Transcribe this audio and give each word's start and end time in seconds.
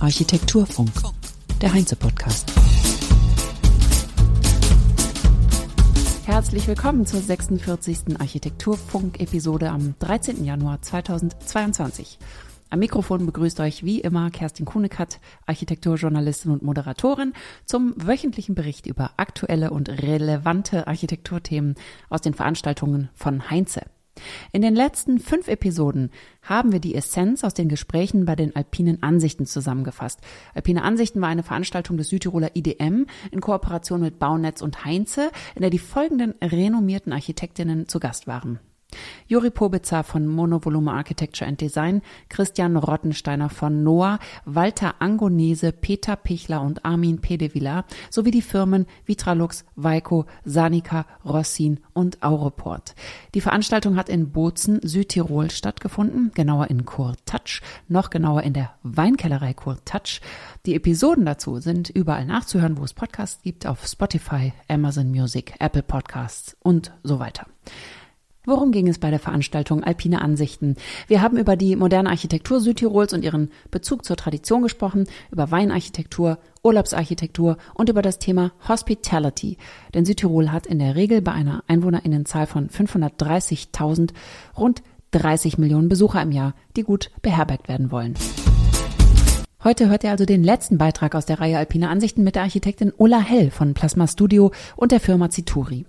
Architekturfunk, 0.00 0.90
der 1.60 1.74
Heinze-Podcast. 1.74 2.50
Herzlich 6.24 6.66
willkommen 6.66 7.04
zur 7.04 7.20
46. 7.20 8.18
Architekturfunk-Episode 8.18 9.68
am 9.68 9.96
13. 9.98 10.42
Januar 10.44 10.80
2022. 10.80 12.18
Am 12.70 12.78
Mikrofon 12.78 13.26
begrüßt 13.26 13.60
euch 13.60 13.84
wie 13.84 14.00
immer 14.00 14.30
Kerstin 14.30 14.64
Kuhnekatz, 14.64 15.20
Architekturjournalistin 15.44 16.52
und 16.52 16.62
Moderatorin, 16.62 17.34
zum 17.66 17.92
wöchentlichen 17.98 18.54
Bericht 18.54 18.86
über 18.86 19.10
aktuelle 19.18 19.72
und 19.72 19.90
relevante 19.90 20.86
Architekturthemen 20.86 21.74
aus 22.08 22.22
den 22.22 22.32
Veranstaltungen 22.32 23.10
von 23.14 23.50
Heinze. 23.50 23.82
In 24.52 24.62
den 24.62 24.74
letzten 24.74 25.18
fünf 25.18 25.48
Episoden 25.48 26.10
haben 26.42 26.72
wir 26.72 26.80
die 26.80 26.94
Essenz 26.94 27.44
aus 27.44 27.54
den 27.54 27.68
Gesprächen 27.68 28.24
bei 28.24 28.36
den 28.36 28.54
Alpinen 28.56 29.02
Ansichten 29.02 29.46
zusammengefasst. 29.46 30.20
Alpine 30.54 30.82
Ansichten 30.82 31.20
war 31.20 31.28
eine 31.28 31.42
Veranstaltung 31.42 31.96
des 31.96 32.08
Südtiroler 32.08 32.54
IDM 32.54 33.06
in 33.30 33.40
Kooperation 33.40 34.00
mit 34.00 34.18
Baunetz 34.18 34.62
und 34.62 34.84
Heinze, 34.84 35.30
in 35.54 35.62
der 35.62 35.70
die 35.70 35.78
folgenden 35.78 36.34
renommierten 36.42 37.12
Architektinnen 37.12 37.88
zu 37.88 38.00
Gast 38.00 38.26
waren. 38.26 38.60
Juri 39.26 39.50
Pobitzer 39.50 40.04
von 40.04 40.26
Monovolume 40.26 40.90
Architecture 40.90 41.46
and 41.46 41.60
Design, 41.60 42.00
Christian 42.30 42.76
Rottensteiner 42.76 43.50
von 43.50 43.82
NOAA, 43.82 44.18
Walter 44.46 44.94
Angonese, 45.00 45.72
Peter 45.72 46.16
Pichler 46.16 46.62
und 46.62 46.86
Armin 46.86 47.20
Pedevilla 47.20 47.84
sowie 48.08 48.30
die 48.30 48.40
Firmen 48.40 48.86
Vitralux, 49.04 49.66
Weiko, 49.76 50.24
Sanica, 50.44 51.04
Rossin 51.26 51.80
und 51.92 52.22
Auroport. 52.22 52.94
Die 53.34 53.42
Veranstaltung 53.42 53.96
hat 53.96 54.08
in 54.08 54.32
Bozen, 54.32 54.80
Südtirol 54.82 55.50
stattgefunden, 55.50 56.32
genauer 56.34 56.70
in 56.70 56.86
Kurtatsch, 56.86 57.60
noch 57.86 58.08
genauer 58.08 58.44
in 58.44 58.54
der 58.54 58.74
Weinkellerei 58.82 59.52
Kurtatsch. 59.52 60.20
Die 60.64 60.74
Episoden 60.74 61.26
dazu 61.26 61.60
sind 61.60 61.90
überall 61.90 62.24
nachzuhören, 62.24 62.78
wo 62.78 62.84
es 62.84 62.94
Podcasts 62.94 63.42
gibt, 63.42 63.66
auf 63.66 63.86
Spotify, 63.86 64.54
Amazon 64.68 65.10
Music, 65.10 65.54
Apple 65.58 65.82
Podcasts 65.82 66.56
und 66.62 66.92
so 67.02 67.18
weiter. 67.18 67.46
Worum 68.48 68.72
ging 68.72 68.88
es 68.88 68.96
bei 68.96 69.10
der 69.10 69.18
Veranstaltung 69.18 69.84
Alpine 69.84 70.22
Ansichten? 70.22 70.76
Wir 71.06 71.20
haben 71.20 71.36
über 71.36 71.54
die 71.54 71.76
moderne 71.76 72.08
Architektur 72.08 72.60
Südtirols 72.60 73.12
und 73.12 73.22
ihren 73.22 73.50
Bezug 73.70 74.06
zur 74.06 74.16
Tradition 74.16 74.62
gesprochen, 74.62 75.06
über 75.30 75.50
Weinarchitektur, 75.50 76.38
Urlaubsarchitektur 76.62 77.58
und 77.74 77.90
über 77.90 78.00
das 78.00 78.18
Thema 78.18 78.52
Hospitality. 78.66 79.58
Denn 79.92 80.06
Südtirol 80.06 80.50
hat 80.50 80.66
in 80.66 80.78
der 80.78 80.96
Regel 80.96 81.20
bei 81.20 81.32
einer 81.32 81.62
Einwohnerinnenzahl 81.66 82.46
von 82.46 82.70
530.000 82.70 84.12
rund 84.56 84.82
30 85.10 85.58
Millionen 85.58 85.90
Besucher 85.90 86.22
im 86.22 86.32
Jahr, 86.32 86.54
die 86.74 86.84
gut 86.84 87.10
beherbergt 87.20 87.68
werden 87.68 87.90
wollen. 87.90 88.14
Heute 89.62 89.90
hört 89.90 90.04
ihr 90.04 90.10
also 90.10 90.24
den 90.24 90.42
letzten 90.42 90.78
Beitrag 90.78 91.14
aus 91.14 91.26
der 91.26 91.38
Reihe 91.38 91.58
Alpine 91.58 91.90
Ansichten 91.90 92.24
mit 92.24 92.34
der 92.34 92.44
Architektin 92.44 92.94
Ulla 92.96 93.20
Hell 93.20 93.50
von 93.50 93.74
Plasma 93.74 94.06
Studio 94.06 94.52
und 94.74 94.90
der 94.90 95.00
Firma 95.00 95.28
Zituri. 95.28 95.84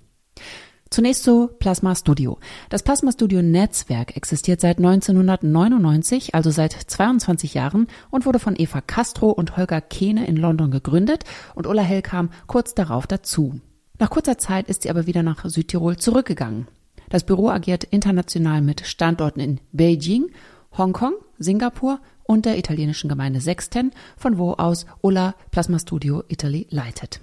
Zunächst 0.89 1.23
zu 1.23 1.47
Plasma 1.59 1.93
Studio. 1.93 2.39
Das 2.69 2.81
Plasma 2.81 3.11
Studio 3.11 3.43
Netzwerk 3.43 4.17
existiert 4.17 4.59
seit 4.59 4.79
1999, 4.79 6.33
also 6.33 6.49
seit 6.49 6.73
22 6.73 7.53
Jahren 7.53 7.87
und 8.09 8.25
wurde 8.25 8.39
von 8.39 8.55
Eva 8.57 8.81
Castro 8.81 9.29
und 9.29 9.55
Holger 9.55 9.81
Kehne 9.81 10.25
in 10.25 10.35
London 10.35 10.71
gegründet 10.71 11.25
und 11.53 11.67
Ulla 11.67 11.83
Hell 11.83 12.01
kam 12.01 12.31
kurz 12.47 12.73
darauf 12.73 13.05
dazu. 13.05 13.61
Nach 13.99 14.09
kurzer 14.09 14.39
Zeit 14.39 14.67
ist 14.67 14.81
sie 14.81 14.89
aber 14.89 15.05
wieder 15.05 15.21
nach 15.21 15.45
Südtirol 15.45 15.97
zurückgegangen. 15.97 16.67
Das 17.09 17.23
Büro 17.23 17.49
agiert 17.49 17.83
international 17.83 18.61
mit 18.61 18.81
Standorten 18.87 19.41
in 19.41 19.59
Beijing, 19.71 20.31
Hongkong, 20.75 21.13
Singapur 21.37 21.99
und 22.23 22.45
der 22.45 22.57
italienischen 22.57 23.09
Gemeinde 23.09 23.41
Sexten, 23.41 23.91
von 24.17 24.39
wo 24.39 24.53
aus 24.53 24.87
Ulla 25.01 25.35
Plasma 25.51 25.77
Studio 25.77 26.23
Italy 26.29 26.65
leitet. 26.71 27.19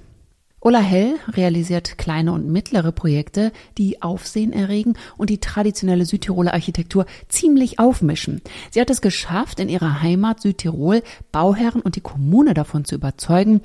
Ulla 0.60 0.80
Hell 0.80 1.16
realisiert 1.28 1.98
kleine 1.98 2.32
und 2.32 2.48
mittlere 2.48 2.90
Projekte, 2.90 3.52
die 3.76 4.02
Aufsehen 4.02 4.52
erregen 4.52 4.94
und 5.16 5.30
die 5.30 5.38
traditionelle 5.38 6.06
Südtiroler 6.06 6.54
Architektur 6.54 7.06
ziemlich 7.28 7.78
aufmischen. 7.78 8.40
Sie 8.70 8.80
hat 8.80 8.90
es 8.90 9.02
geschafft, 9.02 9.60
in 9.60 9.68
ihrer 9.68 10.02
Heimat 10.02 10.40
Südtirol 10.40 11.02
Bauherren 11.30 11.82
und 11.82 11.96
die 11.96 12.00
Kommune 12.00 12.54
davon 12.54 12.84
zu 12.84 12.94
überzeugen, 12.94 13.60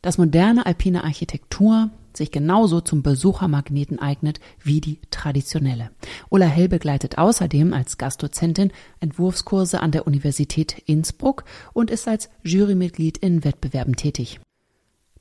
dass 0.00 0.16
moderne 0.16 0.64
alpine 0.64 1.04
Architektur 1.04 1.90
sich 2.14 2.30
genauso 2.30 2.80
zum 2.80 3.02
Besuchermagneten 3.02 3.98
eignet 3.98 4.40
wie 4.62 4.80
die 4.80 5.00
traditionelle. 5.10 5.90
Ulla 6.30 6.46
Hell 6.46 6.68
begleitet 6.68 7.18
außerdem 7.18 7.72
als 7.72 7.98
Gastdozentin 7.98 8.72
Entwurfskurse 9.00 9.80
an 9.80 9.90
der 9.90 10.06
Universität 10.06 10.78
Innsbruck 10.86 11.44
und 11.72 11.90
ist 11.90 12.06
als 12.06 12.30
Jurymitglied 12.44 13.18
in 13.18 13.44
Wettbewerben 13.44 13.96
tätig. 13.96 14.40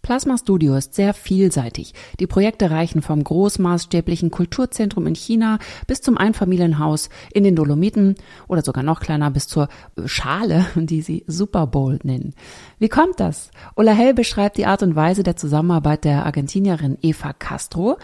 Plasma 0.08 0.38
Studio 0.38 0.76
ist 0.76 0.94
sehr 0.94 1.14
vielseitig. 1.14 1.94
Die 2.22 2.28
Projekte 2.28 2.72
reichen 2.72 3.02
vom 3.02 3.22
großmaßstäblichen 3.22 4.32
Kulturzentrum 4.32 5.06
in 5.06 5.16
China 5.16 5.60
bis 5.86 6.00
zum 6.00 6.18
Einfamilienhaus 6.18 7.10
in 7.34 7.44
den 7.44 7.58
Dolomiten 7.58 8.16
oder 8.48 8.62
sogar 8.62 8.84
noch 8.84 9.02
kleiner 9.02 9.30
bis 9.32 9.50
zur 9.50 9.68
Schale, 10.06 10.66
die 10.76 11.02
sie 11.02 11.26
Super 11.28 11.68
Bowl 11.68 12.00
nennen. 12.04 12.36
Wie 12.80 12.88
kommt 12.88 13.20
das? 13.20 13.52
Ulla 13.76 13.92
Hell 13.92 14.14
beschreibt 14.14 14.56
die 14.56 14.66
Art 14.66 14.82
und 14.82 14.96
Weise 14.96 15.24
der 15.24 15.36
Zusammenarbeit 15.36 16.06
der 16.06 16.26
Argentinierin 16.26 16.98
Eva 17.02 17.34
Castro, 17.34 17.98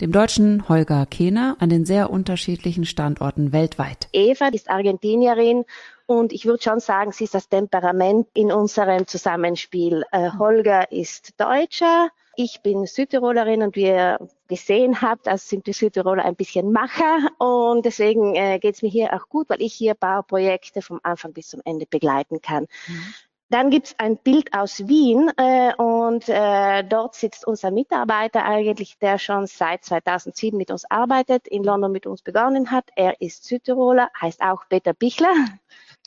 dem 0.00 0.12
deutschen 0.12 0.68
Holger 0.68 1.06
Kehner 1.06 1.56
an 1.58 1.70
den 1.70 1.84
sehr 1.84 2.10
unterschiedlichen 2.10 2.84
Standorten 2.84 3.50
weltweit. 3.50 4.06
Eva 4.12 4.46
ist 4.46 4.70
Argentinierin 4.70 5.64
und 6.08 6.32
ich 6.32 6.46
würde 6.46 6.62
schon 6.62 6.80
sagen, 6.80 7.12
sie 7.12 7.24
ist 7.24 7.34
das 7.34 7.50
Temperament 7.50 8.28
in 8.32 8.50
unserem 8.50 9.06
Zusammenspiel. 9.06 10.04
Äh, 10.10 10.30
Holger 10.38 10.90
ist 10.90 11.38
Deutscher, 11.38 12.08
ich 12.34 12.62
bin 12.62 12.86
Südtirolerin 12.86 13.62
und 13.62 13.76
wie 13.76 13.88
ihr 13.88 14.18
gesehen 14.48 15.02
habt, 15.02 15.28
also 15.28 15.46
sind 15.46 15.66
die 15.66 15.74
Südtiroler 15.74 16.24
ein 16.24 16.34
bisschen 16.34 16.72
Macher 16.72 17.28
und 17.38 17.84
deswegen 17.84 18.34
äh, 18.36 18.58
geht 18.58 18.76
es 18.76 18.82
mir 18.82 18.88
hier 18.88 19.12
auch 19.12 19.28
gut, 19.28 19.50
weil 19.50 19.60
ich 19.60 19.74
hier 19.74 19.94
Bauprojekte 19.94 20.80
vom 20.80 20.98
Anfang 21.02 21.34
bis 21.34 21.48
zum 21.48 21.60
Ende 21.64 21.84
begleiten 21.84 22.40
kann. 22.40 22.68
Mhm. 22.86 23.14
Dann 23.50 23.70
gibt 23.70 23.86
es 23.86 23.94
ein 23.98 24.18
Bild 24.18 24.52
aus 24.52 24.88
Wien 24.88 25.30
äh, 25.38 25.74
und 25.76 26.28
äh, 26.28 26.84
dort 26.84 27.14
sitzt 27.14 27.46
unser 27.46 27.70
Mitarbeiter 27.70 28.44
eigentlich, 28.44 28.98
der 28.98 29.18
schon 29.18 29.46
seit 29.46 29.84
2007 29.84 30.56
mit 30.56 30.70
uns 30.70 30.84
arbeitet, 30.90 31.48
in 31.48 31.64
London 31.64 31.90
mit 31.90 32.06
uns 32.06 32.20
begonnen 32.20 32.70
hat. 32.70 32.90
Er 32.94 33.22
ist 33.22 33.44
Südtiroler, 33.44 34.10
heißt 34.20 34.42
auch 34.42 34.68
Peter 34.68 34.92
Bichler 34.92 35.32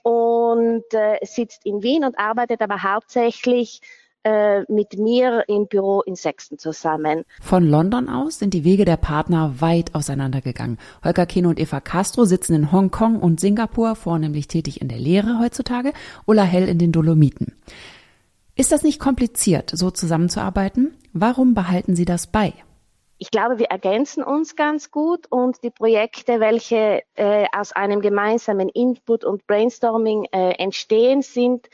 und 0.04 0.84
äh, 0.94 1.18
sitzt 1.24 1.66
in 1.66 1.82
Wien 1.82 2.04
und 2.06 2.20
arbeitet 2.20 2.62
aber 2.62 2.84
hauptsächlich 2.84 3.82
äh, 4.24 4.62
mit 4.72 4.98
mir 4.98 5.44
im 5.48 5.68
Büro 5.68 6.02
in 6.02 6.16
Sexton 6.16 6.58
zusammen. 6.58 7.24
Von 7.42 7.66
London 7.66 8.10
aus 8.10 8.40
sind 8.40 8.54
die 8.54 8.64
Wege 8.64 8.86
der 8.86 8.98
Partner 8.98 9.56
weit 9.60 9.96
auseinandergegangen. 9.96 10.78
Holger 11.04 11.26
Kino 11.26 11.50
und 11.50 11.60
Eva 11.60 11.80
Castro 11.80 12.26
sitzen 12.26 12.54
in 12.54 12.72
Hongkong 12.72 13.20
und 13.20 13.40
Singapur, 13.40 13.96
vornehmlich 13.96 14.48
tätig 14.48 14.82
in 14.82 14.88
der 14.88 15.00
Lehre 15.00 15.40
heutzutage, 15.40 15.94
Ulla 16.26 16.44
Hell 16.44 16.68
in 16.68 16.78
den 16.78 16.92
Dolomiten. 16.92 17.56
Ist 18.56 18.72
das 18.72 18.84
nicht 18.84 19.00
kompliziert, 19.00 19.72
so 19.74 19.92
zusammenzuarbeiten? 19.92 20.94
Warum 21.14 21.54
behalten 21.54 21.96
Sie 21.96 22.06
das 22.06 22.28
bei? 22.28 22.54
ich 23.22 23.30
glaube, 23.30 23.60
wir 23.60 23.68
ergänzen 23.68 24.24
uns 24.24 24.56
ganz 24.56 24.90
gut 24.90 25.28
und 25.30 25.62
die 25.64 25.70
Projekte, 25.70 26.40
welche 26.40 27.04
äh, 27.14 27.46
aus 27.56 27.72
einem 27.72 28.02
gemeinsamen 28.02 28.68
Input 28.68 29.24
und 29.24 29.46
Brainstorming 29.46 30.26
äh, 30.32 30.54
entstehen, 30.54 31.22
sind 31.22 31.70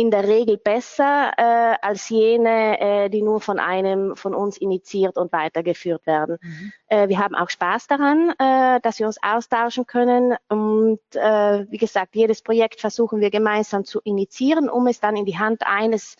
in 0.00 0.10
der 0.10 0.26
Regel 0.26 0.56
besser 0.56 1.32
äh, 1.36 1.76
als 1.82 2.08
jene, 2.08 2.80
äh, 2.80 3.10
die 3.10 3.20
nur 3.20 3.40
von 3.40 3.58
einem 3.58 4.16
von 4.16 4.34
uns 4.34 4.56
initiiert 4.56 5.18
und 5.18 5.30
weitergeführt 5.32 6.06
werden. 6.06 6.38
Mhm. 6.40 6.72
Äh, 6.88 7.08
wir 7.08 7.18
haben 7.18 7.34
auch 7.34 7.50
Spaß 7.50 7.86
daran, 7.86 8.30
äh, 8.38 8.80
dass 8.80 8.98
wir 8.98 9.06
uns 9.06 9.22
austauschen 9.22 9.86
können 9.86 10.36
und 10.48 11.00
äh, 11.12 11.66
wie 11.70 11.76
gesagt, 11.76 12.16
jedes 12.16 12.40
Projekt 12.40 12.80
versuchen 12.80 13.20
wir 13.20 13.30
gemeinsam 13.30 13.84
zu 13.84 14.00
initiieren, 14.04 14.70
um 14.70 14.86
es 14.86 15.00
dann 15.00 15.16
in 15.16 15.26
die 15.26 15.38
Hand 15.38 15.66
eines 15.66 16.16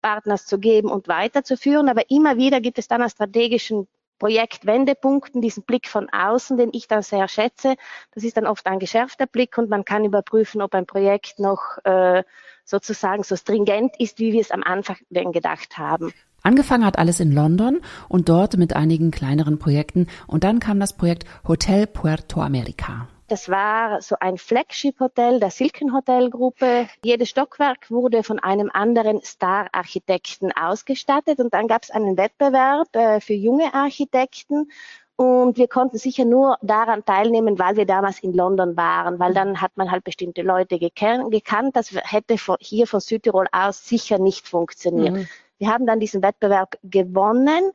Partners 0.00 0.46
zu 0.46 0.58
geben 0.58 0.90
und 0.90 1.08
weiterzuführen. 1.08 1.88
Aber 1.88 2.08
immer 2.10 2.36
wieder 2.36 2.60
gibt 2.60 2.78
es 2.78 2.86
dann 2.86 3.00
einen 3.00 3.10
strategischen 3.10 3.88
Projektwendepunkten, 4.18 5.40
diesen 5.40 5.64
Blick 5.64 5.88
von 5.88 6.08
außen, 6.10 6.56
den 6.56 6.70
ich 6.72 6.86
dann 6.86 7.02
sehr 7.02 7.26
schätze. 7.28 7.74
Das 8.14 8.22
ist 8.22 8.36
dann 8.36 8.46
oft 8.46 8.66
ein 8.66 8.78
geschärfter 8.78 9.26
Blick 9.26 9.58
und 9.58 9.68
man 9.68 9.84
kann 9.84 10.04
überprüfen, 10.04 10.62
ob 10.62 10.74
ein 10.74 10.86
Projekt 10.86 11.38
noch 11.38 11.78
äh, 11.84 12.22
sozusagen 12.64 13.22
so 13.22 13.36
stringent 13.36 13.94
ist, 13.98 14.18
wie 14.18 14.32
wir 14.32 14.40
es 14.40 14.50
am 14.50 14.62
Anfang 14.62 14.96
gedacht 15.10 15.78
haben. 15.78 16.12
Angefangen 16.42 16.84
hat 16.84 16.98
alles 16.98 17.20
in 17.20 17.32
London 17.32 17.80
und 18.08 18.28
dort 18.28 18.58
mit 18.58 18.76
einigen 18.76 19.10
kleineren 19.10 19.58
Projekten 19.58 20.08
und 20.26 20.44
dann 20.44 20.60
kam 20.60 20.78
das 20.78 20.92
Projekt 20.92 21.24
Hotel 21.48 21.86
Puerto 21.86 22.42
America. 22.42 23.08
Das 23.28 23.48
war 23.48 24.02
so 24.02 24.16
ein 24.20 24.36
Flagship-Hotel 24.36 25.40
der 25.40 25.50
Silken 25.50 25.94
Hotel 25.94 26.28
Gruppe. 26.28 26.86
Jedes 27.02 27.30
Stockwerk 27.30 27.90
wurde 27.90 28.22
von 28.22 28.38
einem 28.38 28.70
anderen 28.70 29.22
Star-Architekten 29.22 30.52
ausgestattet 30.52 31.38
und 31.38 31.54
dann 31.54 31.66
gab 31.66 31.84
es 31.84 31.90
einen 31.90 32.18
Wettbewerb 32.18 32.94
äh, 32.94 33.20
für 33.20 33.32
junge 33.32 33.72
Architekten 33.72 34.70
Und 35.16 35.56
wir 35.56 35.68
konnten 35.68 35.96
sicher 35.96 36.24
nur 36.24 36.58
daran 36.60 37.04
teilnehmen, 37.04 37.58
weil 37.58 37.76
wir 37.76 37.86
damals 37.86 38.18
in 38.20 38.32
London 38.32 38.76
waren, 38.76 39.20
weil 39.20 39.32
dann 39.32 39.60
hat 39.60 39.76
man 39.76 39.90
halt 39.90 40.02
bestimmte 40.02 40.42
Leute 40.42 40.78
gekannt. 40.78 41.30
Das 41.76 41.92
hätte 41.92 42.36
hier 42.58 42.86
von 42.86 43.00
Südtirol 43.00 43.46
aus 43.52 43.86
sicher 43.86 44.18
nicht 44.18 44.48
funktioniert. 44.48 45.14
Mhm. 45.14 45.28
Wir 45.58 45.68
haben 45.68 45.86
dann 45.86 46.00
diesen 46.00 46.22
Wettbewerb 46.22 46.76
gewonnen 46.82 47.70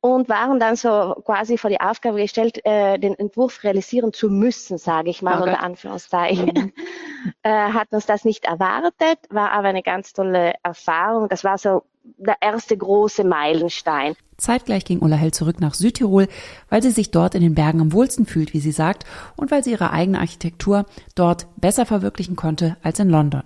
und 0.00 0.28
waren 0.28 0.58
dann 0.58 0.76
so 0.76 1.14
quasi 1.24 1.58
vor 1.58 1.70
die 1.70 1.80
Aufgabe 1.80 2.20
gestellt, 2.20 2.64
äh, 2.64 2.98
den 2.98 3.18
Entwurf 3.18 3.62
realisieren 3.64 4.12
zu 4.12 4.30
müssen, 4.30 4.78
sage 4.78 5.10
ich 5.10 5.20
mal 5.20 5.40
okay. 5.40 5.50
unter 5.50 5.62
Anführungszeichen. 5.62 6.52
Mhm. 6.54 6.72
äh, 7.42 7.50
hat 7.50 7.88
uns 7.92 8.06
das 8.06 8.24
nicht 8.24 8.44
erwartet, 8.44 9.18
war 9.28 9.52
aber 9.52 9.68
eine 9.68 9.82
ganz 9.82 10.12
tolle 10.12 10.54
Erfahrung. 10.62 11.28
Das 11.28 11.44
war 11.44 11.58
so 11.58 11.82
der 12.16 12.36
erste 12.40 12.76
große 12.76 13.24
Meilenstein. 13.24 14.14
Zeitgleich 14.38 14.86
ging 14.86 15.00
Ulla 15.00 15.16
Hell 15.16 15.32
zurück 15.32 15.60
nach 15.60 15.74
Südtirol, 15.74 16.28
weil 16.70 16.82
sie 16.82 16.90
sich 16.90 17.10
dort 17.10 17.34
in 17.34 17.42
den 17.42 17.54
Bergen 17.54 17.82
am 17.82 17.92
wohlsten 17.92 18.24
fühlt, 18.24 18.54
wie 18.54 18.60
sie 18.60 18.72
sagt, 18.72 19.04
und 19.36 19.50
weil 19.50 19.62
sie 19.62 19.72
ihre 19.72 19.90
eigene 19.90 20.18
Architektur 20.18 20.86
dort 21.14 21.46
besser 21.56 21.84
verwirklichen 21.84 22.36
konnte 22.36 22.78
als 22.82 22.98
in 23.00 23.10
London. 23.10 23.42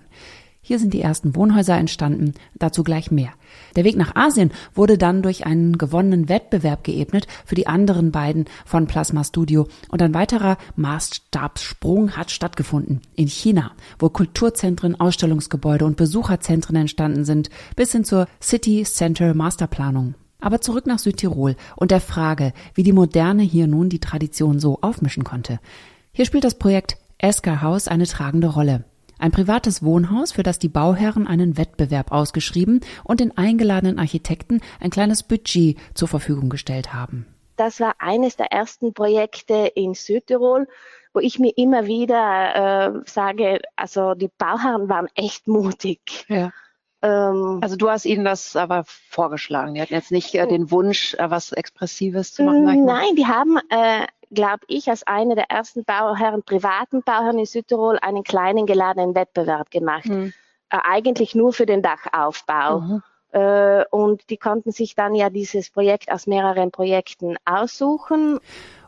Hier 0.67 0.79
sind 0.79 0.95
die 0.95 1.01
ersten 1.01 1.35
Wohnhäuser 1.35 1.77
entstanden, 1.77 2.33
dazu 2.55 2.83
gleich 2.83 3.11
mehr. 3.11 3.29
Der 3.75 3.83
Weg 3.83 3.95
nach 3.97 4.15
Asien 4.15 4.49
wurde 4.73 4.97
dann 4.97 5.21
durch 5.21 5.45
einen 5.45 5.77
gewonnenen 5.77 6.27
Wettbewerb 6.27 6.83
geebnet 6.83 7.27
für 7.45 7.53
die 7.53 7.67
anderen 7.67 8.11
beiden 8.11 8.45
von 8.65 8.87
Plasma 8.87 9.23
Studio 9.23 9.67
und 9.89 10.01
ein 10.01 10.15
weiterer 10.15 10.57
Maßstabssprung 10.75 12.17
hat 12.17 12.31
stattgefunden 12.31 13.01
in 13.15 13.27
China, 13.27 13.73
wo 13.99 14.09
Kulturzentren, 14.09 14.99
Ausstellungsgebäude 14.99 15.85
und 15.85 15.97
Besucherzentren 15.97 16.77
entstanden 16.77 17.25
sind, 17.25 17.51
bis 17.75 17.91
hin 17.91 18.03
zur 18.03 18.27
City 18.41 18.81
Center 18.85 19.35
Masterplanung. 19.35 20.15
Aber 20.39 20.61
zurück 20.61 20.87
nach 20.87 20.97
Südtirol 20.97 21.57
und 21.75 21.91
der 21.91 22.01
Frage, 22.01 22.53
wie 22.73 22.81
die 22.81 22.91
Moderne 22.91 23.43
hier 23.43 23.67
nun 23.67 23.89
die 23.89 23.99
Tradition 23.99 24.59
so 24.59 24.79
aufmischen 24.81 25.23
konnte. 25.23 25.59
Hier 26.11 26.25
spielt 26.25 26.43
das 26.43 26.57
Projekt 26.57 26.97
Esker 27.19 27.61
Haus 27.61 27.87
eine 27.87 28.07
tragende 28.07 28.47
Rolle. 28.47 28.83
Ein 29.19 29.31
privates 29.31 29.83
Wohnhaus, 29.83 30.31
für 30.31 30.43
das 30.43 30.59
die 30.59 30.69
Bauherren 30.69 31.27
einen 31.27 31.57
Wettbewerb 31.57 32.11
ausgeschrieben 32.11 32.81
und 33.03 33.19
den 33.19 33.37
eingeladenen 33.37 33.99
Architekten 33.99 34.61
ein 34.79 34.89
kleines 34.89 35.23
Budget 35.23 35.77
zur 35.93 36.07
Verfügung 36.07 36.49
gestellt 36.49 36.93
haben. 36.93 37.25
Das 37.55 37.79
war 37.79 37.95
eines 37.99 38.35
der 38.35 38.51
ersten 38.51 38.93
Projekte 38.93 39.71
in 39.75 39.93
Südtirol, 39.93 40.67
wo 41.13 41.19
ich 41.19 41.39
mir 41.39 41.53
immer 41.55 41.85
wieder 41.85 42.97
äh, 42.97 43.01
sage, 43.05 43.61
also 43.77 44.13
die 44.15 44.29
Bauherren 44.37 44.89
waren 44.89 45.07
echt 45.15 45.47
mutig. 45.47 46.25
Ja. 46.27 46.51
Ähm, 47.01 47.59
also 47.61 47.77
du 47.77 47.89
hast 47.89 48.05
ihnen 48.05 48.25
das 48.25 48.55
aber 48.55 48.83
vorgeschlagen. 48.85 49.75
Die 49.75 49.81
hatten 49.81 49.93
jetzt 49.93 50.11
nicht 50.11 50.35
äh, 50.35 50.47
den 50.47 50.71
Wunsch, 50.71 51.13
äh, 51.13 51.29
was 51.29 51.53
Expressives 51.53 52.33
zu 52.33 52.43
machen. 52.43 52.85
Nein, 52.85 53.15
die 53.15 53.27
haben 53.27 53.57
äh, 53.69 54.07
glaube 54.35 54.65
ich, 54.67 54.89
als 54.89 55.07
eine 55.07 55.33
der 55.33 55.49
ersten 55.49 55.83
Bauherren, 55.83 56.43
privaten 56.43 57.01
Bauherren 57.01 57.39
in 57.39 57.45
Südtirol, 57.45 57.97
einen 58.01 58.23
kleinen 58.23 58.65
geladenen 58.67 59.15
Wettbewerb 59.15 59.71
gemacht. 59.71 60.05
Mhm. 60.05 60.33
Äh, 60.69 60.77
eigentlich 60.83 61.33
nur 61.33 61.53
für 61.53 61.65
den 61.65 61.81
Dachaufbau. 61.81 62.79
Mhm. 62.81 63.03
Äh, 63.31 63.85
und 63.89 64.29
die 64.29 64.37
konnten 64.37 64.71
sich 64.71 64.95
dann 64.95 65.15
ja 65.15 65.29
dieses 65.29 65.69
Projekt 65.69 66.11
aus 66.11 66.27
mehreren 66.27 66.71
Projekten 66.71 67.35
aussuchen 67.45 68.39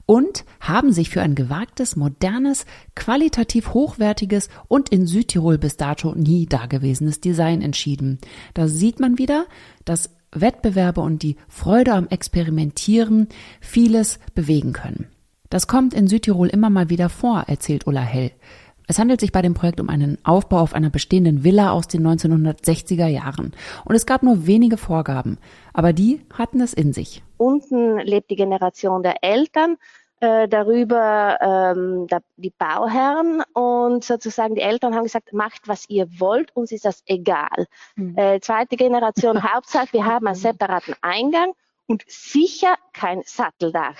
und 0.06 0.46
haben 0.62 0.94
sich 0.94 1.10
für 1.10 1.22
ein 1.22 1.36
gewagtes, 1.36 1.96
modernes, 1.96 2.66
qualitativ 2.96 3.74
hochwertiges 3.74 4.50
und 4.68 4.90
in 4.90 5.06
Südtirol 5.06 5.58
bis 5.58 5.76
dato 5.76 6.16
nie 6.16 6.46
dagewesenes 6.46 7.20
Design 7.20 7.62
entschieden. 7.62 8.20
Da 8.54 8.68
sieht 8.68 9.00
man 9.00 9.18
wieder, 9.18 9.46
dass 9.84 10.16
Wettbewerbe 10.32 11.02
und 11.02 11.24
die 11.24 11.36
Freude 11.50 11.94
am 11.94 12.08
Experimentieren 12.08 13.28
vieles 13.60 14.20
bewegen 14.34 14.74
können. 14.74 15.10
Das 15.50 15.68
kommt 15.68 15.94
in 15.94 16.08
Südtirol 16.08 16.48
immer 16.48 16.70
mal 16.70 16.90
wieder 16.90 17.10
vor, 17.10 17.46
erzählt 17.48 17.88
Ulla 17.88 18.02
Hell. 18.02 18.32
Es 18.90 19.00
handelt 19.00 19.20
sich 19.20 19.34
bei 19.34 19.42
dem 19.42 19.54
Projekt 19.54 19.82
um 19.82 19.90
einen 19.90 20.18
Aufbau 20.24 20.60
auf 20.60 20.74
einer 20.74 20.90
bestehenden 20.90 21.44
Villa 21.44 21.72
aus 21.72 21.88
den 21.88 22.08
1960er 22.08 23.08
Jahren. 23.08 23.54
Und 23.84 23.96
es 23.96 24.06
gab 24.06 24.24
nur 24.24 24.48
wenige 24.48 24.78
Vorgaben, 24.78 25.38
aber 25.74 25.92
die 25.92 26.22
hatten 26.34 26.62
es 26.62 26.74
in 26.74 26.94
sich. 26.94 27.22
Unten 27.36 27.98
lebt 28.00 28.32
die 28.32 28.38
Generation 28.38 29.04
der 29.04 29.24
Eltern, 29.24 29.76
äh, 30.20 30.48
darüber 30.48 31.38
ähm, 31.42 32.08
da, 32.08 32.20
die 32.38 32.50
Bauherren 32.50 33.44
und 33.54 34.04
sozusagen 34.04 34.56
die 34.56 34.62
Eltern 34.62 34.96
haben 34.96 35.04
gesagt, 35.04 35.34
macht 35.34 35.68
was 35.68 35.88
ihr 35.90 36.08
wollt, 36.18 36.56
uns 36.56 36.72
ist 36.72 36.86
das 36.86 37.04
egal. 37.06 37.68
Mhm. 37.96 38.18
Äh, 38.18 38.40
zweite 38.40 38.78
Generation, 38.78 39.44
Hauptsache, 39.54 39.92
wir 39.92 40.06
haben 40.06 40.28
einen 40.28 40.36
separaten 40.36 40.96
Eingang 41.02 41.54
und 41.88 42.04
sicher 42.08 42.76
kein 42.94 43.22
Satteldach. 43.26 43.98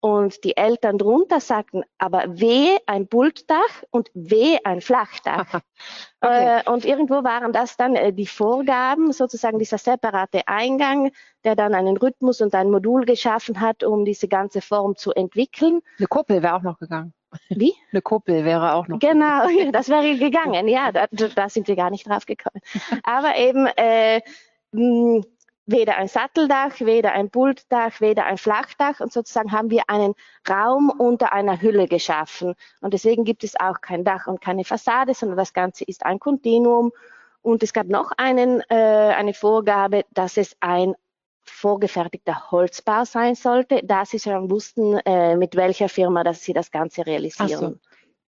Und 0.00 0.44
die 0.44 0.56
Eltern 0.56 0.96
drunter 0.96 1.40
sagten, 1.40 1.82
aber 1.98 2.24
weh 2.40 2.78
ein 2.86 3.06
Bultdach 3.06 3.84
und 3.90 4.10
weh 4.14 4.58
ein 4.64 4.80
Flachdach. 4.80 5.60
okay. 6.22 6.62
äh, 6.64 6.70
und 6.70 6.86
irgendwo 6.86 7.22
waren 7.22 7.52
das 7.52 7.76
dann 7.76 7.96
äh, 7.96 8.12
die 8.12 8.26
Vorgaben, 8.26 9.12
sozusagen 9.12 9.58
dieser 9.58 9.76
separate 9.76 10.48
Eingang, 10.48 11.12
der 11.44 11.54
dann 11.54 11.74
einen 11.74 11.98
Rhythmus 11.98 12.40
und 12.40 12.54
ein 12.54 12.70
Modul 12.70 13.04
geschaffen 13.04 13.60
hat, 13.60 13.84
um 13.84 14.06
diese 14.06 14.26
ganze 14.26 14.62
Form 14.62 14.96
zu 14.96 15.12
entwickeln. 15.12 15.80
Eine 15.98 16.08
Kuppel 16.08 16.42
wäre 16.42 16.54
auch 16.54 16.62
noch 16.62 16.78
gegangen. 16.78 17.12
Wie? 17.48 17.74
Eine 17.92 18.02
Kuppel 18.02 18.44
wäre 18.44 18.74
auch 18.74 18.88
noch. 18.88 18.98
Genau, 18.98 19.46
das 19.72 19.88
wäre 19.88 20.16
gegangen. 20.16 20.66
Ja, 20.68 20.92
da, 20.92 21.06
da 21.10 21.48
sind 21.48 21.68
wir 21.68 21.76
gar 21.76 21.90
nicht 21.90 22.08
drauf 22.08 22.26
gekommen. 22.26 22.60
Aber 23.02 23.36
eben, 23.36 23.66
äh, 23.76 24.20
weder 25.70 25.96
ein 25.96 26.08
Satteldach, 26.08 26.80
weder 26.80 27.12
ein 27.12 27.30
Pultdach, 27.30 28.00
weder 28.00 28.24
ein 28.26 28.38
Flachdach 28.38 29.00
und 29.00 29.12
sozusagen 29.12 29.52
haben 29.52 29.70
wir 29.70 29.88
einen 29.88 30.14
Raum 30.48 30.90
unter 30.90 31.32
einer 31.32 31.60
Hülle 31.60 31.86
geschaffen. 31.86 32.54
Und 32.80 32.94
deswegen 32.94 33.24
gibt 33.24 33.44
es 33.44 33.58
auch 33.58 33.80
kein 33.80 34.04
Dach 34.04 34.26
und 34.26 34.40
keine 34.40 34.64
Fassade, 34.64 35.14
sondern 35.14 35.38
das 35.38 35.52
Ganze 35.52 35.84
ist 35.84 36.04
ein 36.04 36.18
Kontinuum. 36.18 36.92
Und 37.42 37.62
es 37.62 37.72
gab 37.72 37.86
noch 37.86 38.12
einen, 38.16 38.60
äh, 38.68 38.74
eine 38.74 39.32
Vorgabe, 39.32 40.04
dass 40.10 40.36
es 40.36 40.56
ein 40.60 40.94
vorgefertigter 41.42 42.50
Holzbau 42.50 43.04
sein 43.04 43.34
sollte, 43.34 43.80
da 43.82 44.04
sie 44.04 44.18
schon 44.18 44.50
wussten, 44.50 44.98
äh, 44.98 45.36
mit 45.36 45.56
welcher 45.56 45.88
Firma 45.88 46.22
dass 46.22 46.42
sie 46.42 46.52
das 46.52 46.70
Ganze 46.70 47.06
realisieren. 47.06 47.80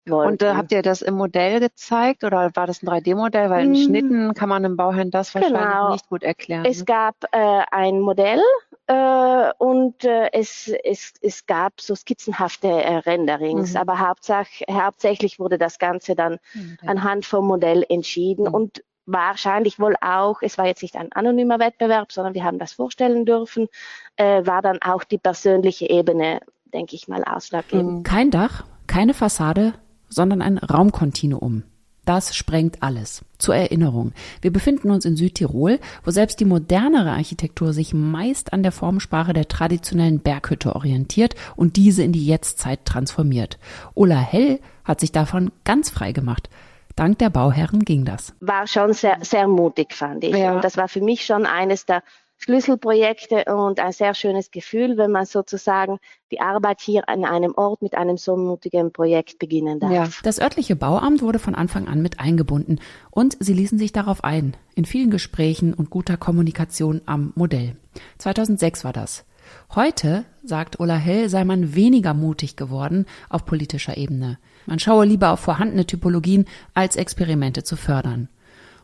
Wollten. 0.07 0.33
Und 0.33 0.43
äh, 0.43 0.55
habt 0.55 0.73
ihr 0.73 0.83
das 0.83 1.03
im 1.03 1.15
Modell 1.15 1.61
gezeigt 1.61 2.25
oder 2.25 2.51
war 2.55 2.67
das 2.67 2.83
ein 2.83 2.89
3D-Modell? 2.89 3.51
Weil 3.51 3.67
in 3.67 3.75
hm. 3.75 3.83
Schnitten 3.83 4.35
kann 4.35 4.49
man 4.49 4.65
im 4.65 4.77
Bauherrn 4.77 5.11
das 5.11 5.35
wahrscheinlich 5.35 5.61
genau. 5.61 5.93
nicht 5.93 6.09
gut 6.09 6.23
erklären. 6.23 6.65
Es 6.65 6.79
ne? 6.79 6.85
gab 6.87 7.17
äh, 7.33 7.63
ein 7.71 8.01
Modell 8.01 8.41
äh, 8.87 9.53
und 9.59 10.05
äh, 10.05 10.31
es, 10.33 10.73
es, 10.85 11.13
es 11.21 11.47
gab 11.47 11.81
so 11.81 11.95
skizzenhafte 11.95 12.69
äh, 12.69 12.97
Renderings, 12.97 13.75
mhm. 13.75 13.77
aber 13.77 14.01
hauptsach, 14.01 14.47
hauptsächlich 14.71 15.39
wurde 15.39 15.59
das 15.59 15.79
Ganze 15.79 16.15
dann 16.15 16.39
mhm. 16.55 16.79
anhand 16.87 17.27
vom 17.27 17.47
Modell 17.47 17.85
entschieden 17.89 18.47
mhm. 18.47 18.55
und 18.55 18.85
wahrscheinlich 19.07 19.79
wohl 19.79 19.97
auch, 20.01 20.41
es 20.43 20.57
war 20.57 20.67
jetzt 20.67 20.83
nicht 20.83 20.97
ein 20.97 21.13
anonymer 21.13 21.59
Wettbewerb, 21.59 22.13
sondern 22.13 22.35
wir 22.35 22.45
haben 22.45 22.59
das 22.59 22.73
vorstellen 22.73 23.27
dürfen, 23.27 23.69
äh, 24.17 24.47
war 24.47 24.63
dann 24.63 24.79
auch 24.83 25.05
die 25.05 25.19
persönliche 25.19 25.89
Ebene, 25.91 26.41
denke 26.73 26.97
ich 26.97 27.09
mal, 27.09 27.25
ausschlaggebend. 27.25 28.07
Kein 28.07 28.31
Dach, 28.31 28.65
keine 28.87 29.15
Fassade, 29.15 29.75
sondern 30.11 30.43
ein 30.43 30.59
Raumkontinuum. 30.59 31.63
Das 32.05 32.35
sprengt 32.35 32.83
alles. 32.83 33.25
Zur 33.39 33.55
Erinnerung. 33.55 34.13
Wir 34.41 34.53
befinden 34.53 34.91
uns 34.91 35.05
in 35.05 35.17
Südtirol, 35.17 35.79
wo 36.03 36.11
selbst 36.11 36.41
die 36.41 36.45
modernere 36.45 37.13
Architektur 37.13 37.73
sich 37.73 37.95
meist 37.95 38.53
an 38.53 38.63
der 38.63 38.73
Formsprache 38.73 39.33
der 39.33 39.49
traditionellen 39.49 40.21
Berghütte 40.21 40.75
orientiert 40.75 41.35
und 41.57 41.77
diese 41.77 42.03
in 42.03 42.13
die 42.13 42.27
Jetztzeit 42.27 42.85
transformiert. 42.85 43.59
Ulla 43.95 44.19
Hell 44.19 44.61
hat 44.85 45.01
sich 45.01 45.13
davon 45.13 45.53
ganz 45.65 45.91
frei 45.91 46.13
gemacht. 46.13 46.51
Dank 46.97 47.19
der 47.19 47.31
Bauherren 47.31 47.81
ging 47.81 48.05
das. 48.05 48.35
War 48.41 48.67
schon 48.67 48.93
sehr, 48.93 49.19
sehr 49.21 49.47
mutig, 49.47 49.95
fand 49.95 50.25
ich. 50.25 50.37
Ja. 50.37 50.55
Und 50.55 50.65
das 50.65 50.77
war 50.77 50.89
für 50.89 51.01
mich 51.01 51.25
schon 51.25 51.47
eines 51.47 51.87
der 51.87 52.03
Schlüsselprojekte 52.41 53.45
und 53.55 53.81
ein 53.81 53.93
sehr 53.93 54.15
schönes 54.15 54.51
Gefühl, 54.51 54.97
wenn 54.97 55.11
man 55.11 55.27
sozusagen 55.27 55.99
die 56.31 56.41
Arbeit 56.41 56.81
hier 56.81 57.07
an 57.07 57.27
einem 57.27 57.53
Ort 57.55 57.83
mit 57.83 57.95
einem 57.95 58.17
so 58.17 58.35
mutigen 58.35 58.93
Projekt 58.93 59.39
beginnen 59.39 59.79
darf. 59.79 59.93
Ja. 59.93 60.09
Das 60.23 60.41
örtliche 60.41 60.75
Bauamt 60.75 61.21
wurde 61.21 61.39
von 61.39 61.55
Anfang 61.55 61.87
an 61.87 62.01
mit 62.01 62.19
eingebunden 62.19 62.81
und 63.11 63.37
sie 63.41 63.53
ließen 63.53 63.79
sich 63.79 63.93
darauf 63.93 64.25
ein, 64.25 64.57
in 64.75 64.87
vielen 64.87 65.11
Gesprächen 65.11 65.75
und 65.75 65.91
guter 65.91 66.17
Kommunikation 66.17 67.03
am 67.05 67.35
Modell. 67.37 67.77
2006 68.17 68.85
war 68.85 68.95
das. 68.95 69.27
Heute, 69.75 70.25
sagt 70.43 70.81
Ulla 70.81 70.97
Hell, 70.97 71.29
sei 71.29 71.45
man 71.45 71.75
weniger 71.75 72.15
mutig 72.15 72.57
geworden 72.57 73.05
auf 73.29 73.45
politischer 73.45 73.99
Ebene. 73.99 74.39
Man 74.65 74.79
schaue 74.79 75.05
lieber 75.05 75.33
auf 75.33 75.41
vorhandene 75.41 75.85
Typologien, 75.85 76.47
als 76.73 76.97
Experimente 76.97 77.65
zu 77.65 77.77
fördern. 77.77 78.31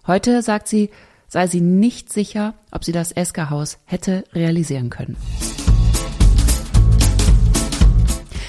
Heute, 0.06 0.42
sagt 0.42 0.68
sie, 0.68 0.90
sei 1.28 1.46
sie 1.46 1.60
nicht 1.60 2.12
sicher, 2.12 2.54
ob 2.70 2.84
sie 2.84 2.92
das 2.92 3.12
Esker-Haus 3.12 3.78
hätte 3.84 4.24
realisieren 4.34 4.90
können. 4.90 5.16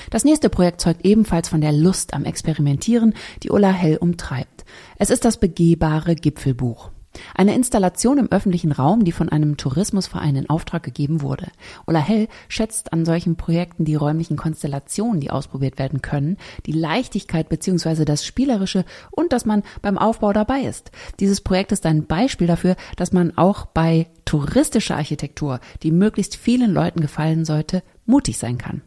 Das 0.09 0.23
nächste 0.23 0.49
Projekt 0.49 0.79
zeugt 0.81 1.05
ebenfalls 1.05 1.49
von 1.49 1.61
der 1.61 1.73
Lust 1.73 2.13
am 2.13 2.23
Experimentieren, 2.23 3.13
die 3.43 3.49
Ulla 3.49 3.71
Hell 3.71 3.97
umtreibt. 3.97 4.65
Es 4.97 5.09
ist 5.09 5.25
das 5.25 5.37
begehbare 5.37 6.15
Gipfelbuch. 6.15 6.91
Eine 7.35 7.55
Installation 7.55 8.17
im 8.17 8.31
öffentlichen 8.31 8.71
Raum, 8.71 9.03
die 9.03 9.11
von 9.11 9.29
einem 9.29 9.57
Tourismusverein 9.57 10.35
in 10.35 10.49
Auftrag 10.49 10.83
gegeben 10.83 11.21
wurde. 11.21 11.47
Ulla 11.85 11.99
Hell 11.99 12.27
schätzt 12.47 12.93
an 12.93 13.05
solchen 13.05 13.35
Projekten 13.35 13.85
die 13.85 13.95
räumlichen 13.95 14.37
Konstellationen, 14.37 15.19
die 15.19 15.31
ausprobiert 15.31 15.79
werden 15.79 16.01
können, 16.01 16.37
die 16.65 16.71
Leichtigkeit 16.71 17.49
bzw. 17.49 18.05
das 18.05 18.25
Spielerische 18.25 18.85
und 19.11 19.33
dass 19.33 19.45
man 19.45 19.63
beim 19.81 19.97
Aufbau 19.97 20.33
dabei 20.33 20.61
ist. 20.61 20.91
Dieses 21.19 21.41
Projekt 21.41 21.71
ist 21.71 21.85
ein 21.85 22.05
Beispiel 22.05 22.47
dafür, 22.47 22.75
dass 22.95 23.13
man 23.13 23.37
auch 23.37 23.65
bei 23.65 24.07
touristischer 24.25 24.95
Architektur, 24.95 25.59
die 25.83 25.91
möglichst 25.91 26.35
vielen 26.35 26.71
Leuten 26.71 27.01
gefallen 27.01 27.45
sollte, 27.45 27.83
mutig 28.05 28.37
sein 28.37 28.57
kann. 28.57 28.81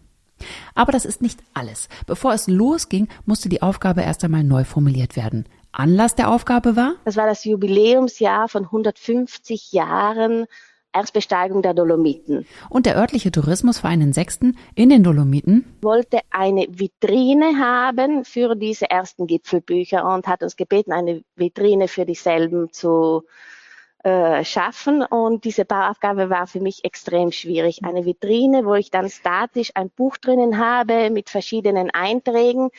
Aber 0.74 0.92
das 0.92 1.04
ist 1.04 1.22
nicht 1.22 1.40
alles. 1.54 1.88
Bevor 2.06 2.32
es 2.32 2.46
losging, 2.48 3.08
musste 3.26 3.48
die 3.48 3.62
Aufgabe 3.62 4.02
erst 4.02 4.24
einmal 4.24 4.44
neu 4.44 4.64
formuliert 4.64 5.16
werden. 5.16 5.44
Anlass 5.72 6.14
der 6.14 6.30
Aufgabe 6.30 6.76
war? 6.76 6.94
Das 7.04 7.16
war 7.16 7.26
das 7.26 7.44
Jubiläumsjahr 7.44 8.48
von 8.48 8.64
150 8.64 9.72
Jahren 9.72 10.46
Erstbesteigung 10.92 11.62
der 11.62 11.74
Dolomiten. 11.74 12.46
Und 12.68 12.86
der 12.86 12.96
örtliche 12.96 13.30
Tourismusverein 13.30 14.00
in 14.00 14.12
Sechsten 14.12 14.58
in 14.74 14.88
den 14.88 15.04
Dolomiten 15.04 15.64
wollte 15.82 16.20
eine 16.30 16.66
Vitrine 16.68 17.58
haben 17.58 18.24
für 18.24 18.56
diese 18.56 18.90
ersten 18.90 19.26
Gipfelbücher 19.26 20.04
und 20.04 20.26
hat 20.26 20.42
uns 20.42 20.56
gebeten, 20.56 20.92
eine 20.92 21.22
Vitrine 21.36 21.86
für 21.86 22.04
dieselben 22.04 22.72
zu 22.72 23.24
äh, 24.02 24.44
schaffen. 24.44 25.02
Und 25.02 25.44
diese 25.44 25.64
Bauaufgabe 25.64 26.28
war 26.28 26.48
für 26.48 26.60
mich 26.60 26.84
extrem 26.84 27.30
schwierig. 27.30 27.84
Eine 27.84 28.04
Vitrine, 28.04 28.64
wo 28.64 28.74
ich 28.74 28.90
dann 28.90 29.08
statisch 29.10 29.70
ein 29.74 29.90
Buch 29.90 30.16
drinnen 30.16 30.58
habe 30.58 31.10
mit 31.10 31.30
verschiedenen 31.30 31.90
Einträgen 31.90 32.70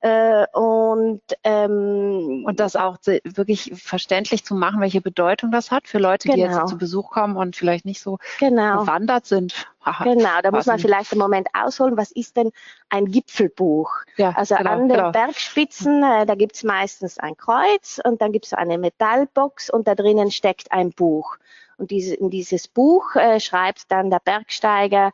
äh, 0.00 0.46
und, 0.92 1.22
ähm, 1.42 2.44
und 2.46 2.60
das 2.60 2.76
auch 2.76 2.98
wirklich 3.24 3.72
verständlich 3.74 4.44
zu 4.44 4.54
machen, 4.54 4.80
welche 4.80 5.00
Bedeutung 5.00 5.50
das 5.50 5.70
hat 5.70 5.88
für 5.88 5.98
Leute, 5.98 6.28
genau. 6.28 6.34
die 6.34 6.40
jetzt 6.42 6.54
genau. 6.54 6.66
zu 6.66 6.76
Besuch 6.76 7.10
kommen 7.10 7.36
und 7.36 7.56
vielleicht 7.56 7.84
nicht 7.84 8.00
so 8.00 8.18
genau. 8.38 8.80
bewandert 8.80 9.26
sind. 9.26 9.66
Aha, 9.84 10.04
genau, 10.04 10.40
da 10.42 10.50
muss 10.50 10.66
man 10.66 10.78
vielleicht 10.78 11.12
im 11.12 11.18
Moment 11.18 11.48
ausholen, 11.54 11.96
was 11.96 12.12
ist 12.12 12.36
denn 12.36 12.52
ein 12.88 13.06
Gipfelbuch? 13.06 13.90
Ja, 14.16 14.30
also 14.36 14.54
genau, 14.54 14.70
an 14.70 14.88
den 14.88 14.96
genau. 14.96 15.10
Bergspitzen, 15.10 16.02
äh, 16.02 16.26
da 16.26 16.34
gibt's 16.34 16.62
meistens 16.62 17.18
ein 17.18 17.36
Kreuz 17.36 18.00
und 18.04 18.20
dann 18.20 18.32
gibt's 18.32 18.50
so 18.50 18.56
eine 18.56 18.78
Metallbox 18.78 19.70
und 19.70 19.88
da 19.88 19.94
drinnen 19.94 20.30
steckt 20.30 20.70
ein 20.70 20.90
Buch. 20.90 21.36
Und 21.78 21.90
diese, 21.90 22.14
in 22.14 22.30
dieses 22.30 22.68
Buch 22.68 23.16
äh, 23.16 23.40
schreibt 23.40 23.90
dann 23.90 24.10
der 24.10 24.20
Bergsteiger 24.20 25.12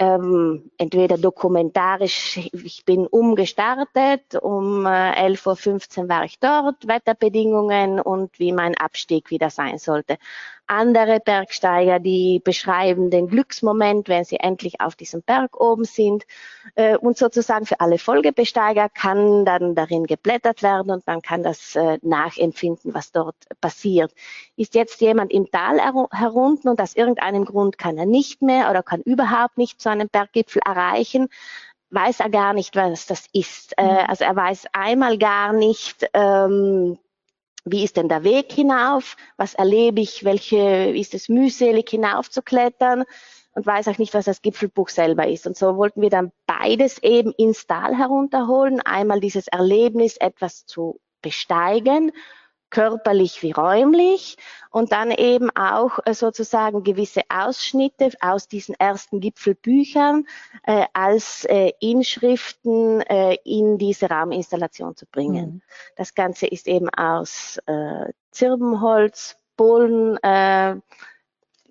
ähm, 0.00 0.70
entweder 0.78 1.18
dokumentarisch, 1.18 2.38
ich 2.52 2.84
bin 2.86 3.06
umgestartet, 3.06 4.34
um 4.40 4.86
äh, 4.86 4.88
11.15 4.88 6.02
Uhr 6.02 6.08
war 6.08 6.24
ich 6.24 6.38
dort, 6.40 6.88
Wetterbedingungen 6.88 8.00
und 8.00 8.38
wie 8.38 8.52
mein 8.52 8.76
Abstieg 8.78 9.30
wieder 9.30 9.50
sein 9.50 9.78
sollte 9.78 10.16
andere 10.70 11.20
Bergsteiger, 11.20 11.98
die 11.98 12.40
beschreiben 12.42 13.10
den 13.10 13.26
Glücksmoment, 13.26 14.08
wenn 14.08 14.24
sie 14.24 14.36
endlich 14.36 14.80
auf 14.80 14.94
diesem 14.94 15.22
Berg 15.22 15.60
oben 15.60 15.84
sind. 15.84 16.24
Äh, 16.76 16.96
und 16.96 17.18
sozusagen 17.18 17.66
für 17.66 17.80
alle 17.80 17.98
Folgebesteiger 17.98 18.88
kann 18.88 19.44
dann 19.44 19.74
darin 19.74 20.06
geblättert 20.06 20.62
werden 20.62 20.92
und 20.92 21.06
man 21.06 21.22
kann 21.22 21.42
das 21.42 21.74
äh, 21.74 21.98
nachempfinden, 22.02 22.94
was 22.94 23.10
dort 23.10 23.36
passiert. 23.60 24.12
Ist 24.56 24.74
jetzt 24.74 25.00
jemand 25.00 25.32
im 25.32 25.50
Tal 25.50 25.80
herunten 26.12 26.70
und 26.70 26.80
aus 26.80 26.94
irgendeinem 26.94 27.44
Grund 27.44 27.76
kann 27.76 27.98
er 27.98 28.06
nicht 28.06 28.40
mehr 28.40 28.70
oder 28.70 28.82
kann 28.82 29.00
überhaupt 29.02 29.58
nicht 29.58 29.80
zu 29.80 29.90
einem 29.90 30.08
Berggipfel 30.08 30.62
erreichen, 30.64 31.28
weiß 31.90 32.20
er 32.20 32.30
gar 32.30 32.54
nicht, 32.54 32.76
was 32.76 33.06
das 33.06 33.26
ist. 33.32 33.76
Äh, 33.76 33.84
mhm. 33.84 34.08
also 34.08 34.24
er 34.24 34.36
weiß 34.36 34.66
einmal 34.72 35.18
gar 35.18 35.52
nicht, 35.52 36.08
ähm, 36.14 36.98
wie 37.64 37.84
ist 37.84 37.96
denn 37.96 38.08
der 38.08 38.24
Weg 38.24 38.52
hinauf? 38.52 39.16
Was 39.36 39.54
erlebe 39.54 40.00
ich? 40.00 40.24
Welche, 40.24 40.90
ist 40.90 41.14
es 41.14 41.28
mühselig 41.28 41.90
hinaufzuklettern? 41.90 43.04
Und 43.52 43.66
weiß 43.66 43.88
auch 43.88 43.98
nicht, 43.98 44.14
was 44.14 44.26
das 44.26 44.42
Gipfelbuch 44.42 44.88
selber 44.88 45.26
ist. 45.26 45.46
Und 45.46 45.56
so 45.56 45.76
wollten 45.76 46.00
wir 46.00 46.10
dann 46.10 46.30
beides 46.46 47.02
eben 47.02 47.32
ins 47.32 47.66
Tal 47.66 47.96
herunterholen. 47.96 48.80
Einmal 48.80 49.20
dieses 49.20 49.48
Erlebnis, 49.48 50.16
etwas 50.16 50.66
zu 50.66 51.00
besteigen 51.20 52.12
körperlich 52.70 53.42
wie 53.42 53.52
räumlich 53.52 54.36
und 54.70 54.92
dann 54.92 55.10
eben 55.10 55.50
auch 55.56 55.98
äh, 56.04 56.14
sozusagen 56.14 56.84
gewisse 56.84 57.22
Ausschnitte 57.28 58.10
aus 58.20 58.48
diesen 58.48 58.74
ersten 58.76 59.20
Gipfelbüchern 59.20 60.26
äh, 60.64 60.86
als 60.92 61.44
äh, 61.44 61.72
Inschriften 61.80 63.00
äh, 63.02 63.36
in 63.44 63.78
diese 63.78 64.08
Rauminstallation 64.08 64.96
zu 64.96 65.06
bringen. 65.06 65.46
Mhm. 65.46 65.62
Das 65.96 66.14
Ganze 66.14 66.46
ist 66.46 66.68
eben 66.68 66.88
aus 66.90 67.58
äh, 67.66 68.12
Zirbenholz, 68.30 69.36
Bohlen, 69.56 70.16
äh, 70.22 70.76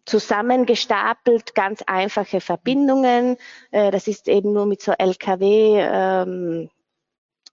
zusammengestapelt, 0.05 1.53
ganz 1.53 1.83
einfache 1.85 2.41
Verbindungen. 2.41 3.37
Das 3.69 4.07
ist 4.07 4.27
eben 4.27 4.53
nur 4.53 4.65
mit 4.65 4.81
so 4.81 4.91
LKW 4.91 5.75
ähm, 5.77 6.71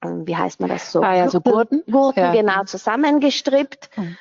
wie 0.02 0.36
heißt 0.36 0.60
man 0.60 0.70
das 0.70 0.92
so? 0.92 1.00
Ah, 1.00 1.14
ja, 1.14 1.28
so 1.28 1.40
Gurten. 1.40 1.82
Gurten, 1.90 2.20
ja. 2.20 2.32
genau, 2.32 2.64
zusammengestrippt. 2.64 3.90
Mhm. 3.96 4.16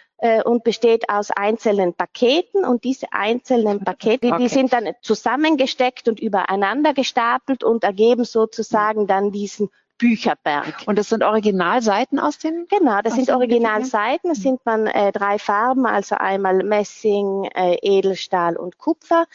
Und 0.46 0.63
besteht 0.63 1.10
aus 1.10 1.29
einzelnen 1.29 1.94
Paketen 1.94 2.63
und 2.63 2.86
diese 2.86 3.08
einzelnen 3.12 3.84
Pakete, 3.84 4.32
okay. 4.32 4.38
die 4.41 4.48
sind 4.48 4.72
dann 4.72 4.88
zusammengesteckt 5.01 6.08
und 6.08 6.22
übereinander 6.22 6.94
gestapelt 6.94 7.65
und 7.65 7.84
ergeben 7.84 8.24
sozusagen 8.24 9.08
dann 9.08 9.32
diesen 9.32 9.70
Bücherberg. 9.98 10.84
Und 10.86 10.98
das 10.98 11.10
sind 11.10 11.24
Originalseiten 11.24 12.20
aus 12.20 12.38
den? 12.38 12.67
Genau, 12.70 13.01
das 13.01 13.15
sind 13.15 13.29
Originalseiten. 13.29 14.29
Das 14.29 14.39
sind 14.39 14.65
man 14.65 14.88
äh, 14.88 15.12
drei 15.12 15.39
Farben, 15.39 15.86
also 15.86 16.15
einmal 16.15 16.63
Messing, 16.63 17.46
äh, 17.53 17.77
Edelstahl 17.82 18.58
und 18.58 18.77
Kupfer 18.77 19.25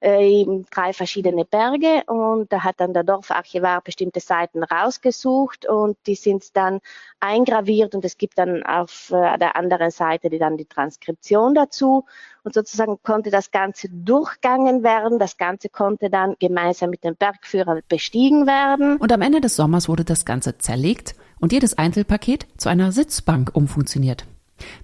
äh, 0.00 0.46
drei 0.70 0.92
verschiedene 0.92 1.44
Berge 1.44 2.02
und 2.06 2.52
da 2.52 2.64
hat 2.64 2.80
dann 2.80 2.94
der 2.94 3.04
Dorfarchivar 3.04 3.82
bestimmte 3.82 4.20
Seiten 4.20 4.62
rausgesucht 4.62 5.66
und 5.66 5.96
die 6.06 6.14
sind 6.14 6.56
dann 6.56 6.80
eingraviert 7.20 7.94
und 7.94 8.04
es 8.04 8.16
gibt 8.16 8.38
dann 8.38 8.62
auf 8.62 9.10
äh, 9.10 9.38
der 9.38 9.56
anderen 9.56 9.90
Seite 9.90 10.30
die 10.30 10.38
dann 10.38 10.56
die 10.56 10.64
Transkription 10.64 11.54
dazu 11.54 12.04
und 12.42 12.54
sozusagen 12.54 12.98
konnte 13.02 13.30
das 13.30 13.50
Ganze 13.50 13.88
durchgangen 13.90 14.82
werden. 14.82 15.18
Das 15.18 15.36
Ganze 15.36 15.68
konnte 15.68 16.10
dann 16.10 16.36
gemeinsam 16.38 16.90
mit 16.90 17.04
dem 17.04 17.16
Bergführer 17.16 17.80
bestiegen 17.88 18.46
werden. 18.46 18.96
Und 18.96 19.12
am 19.12 19.22
Ende 19.22 19.40
des 19.40 19.56
Sommers 19.56 19.88
wurde 19.88 20.04
das 20.04 20.24
Ganze 20.24 20.58
zerlegt 20.58 21.14
und 21.38 21.52
jedes 21.52 21.76
Einzelpaket 21.76 22.46
zu 22.56 22.68
einer 22.68 22.92
Sitzbank 22.92 23.50
umfunktioniert. 23.54 24.24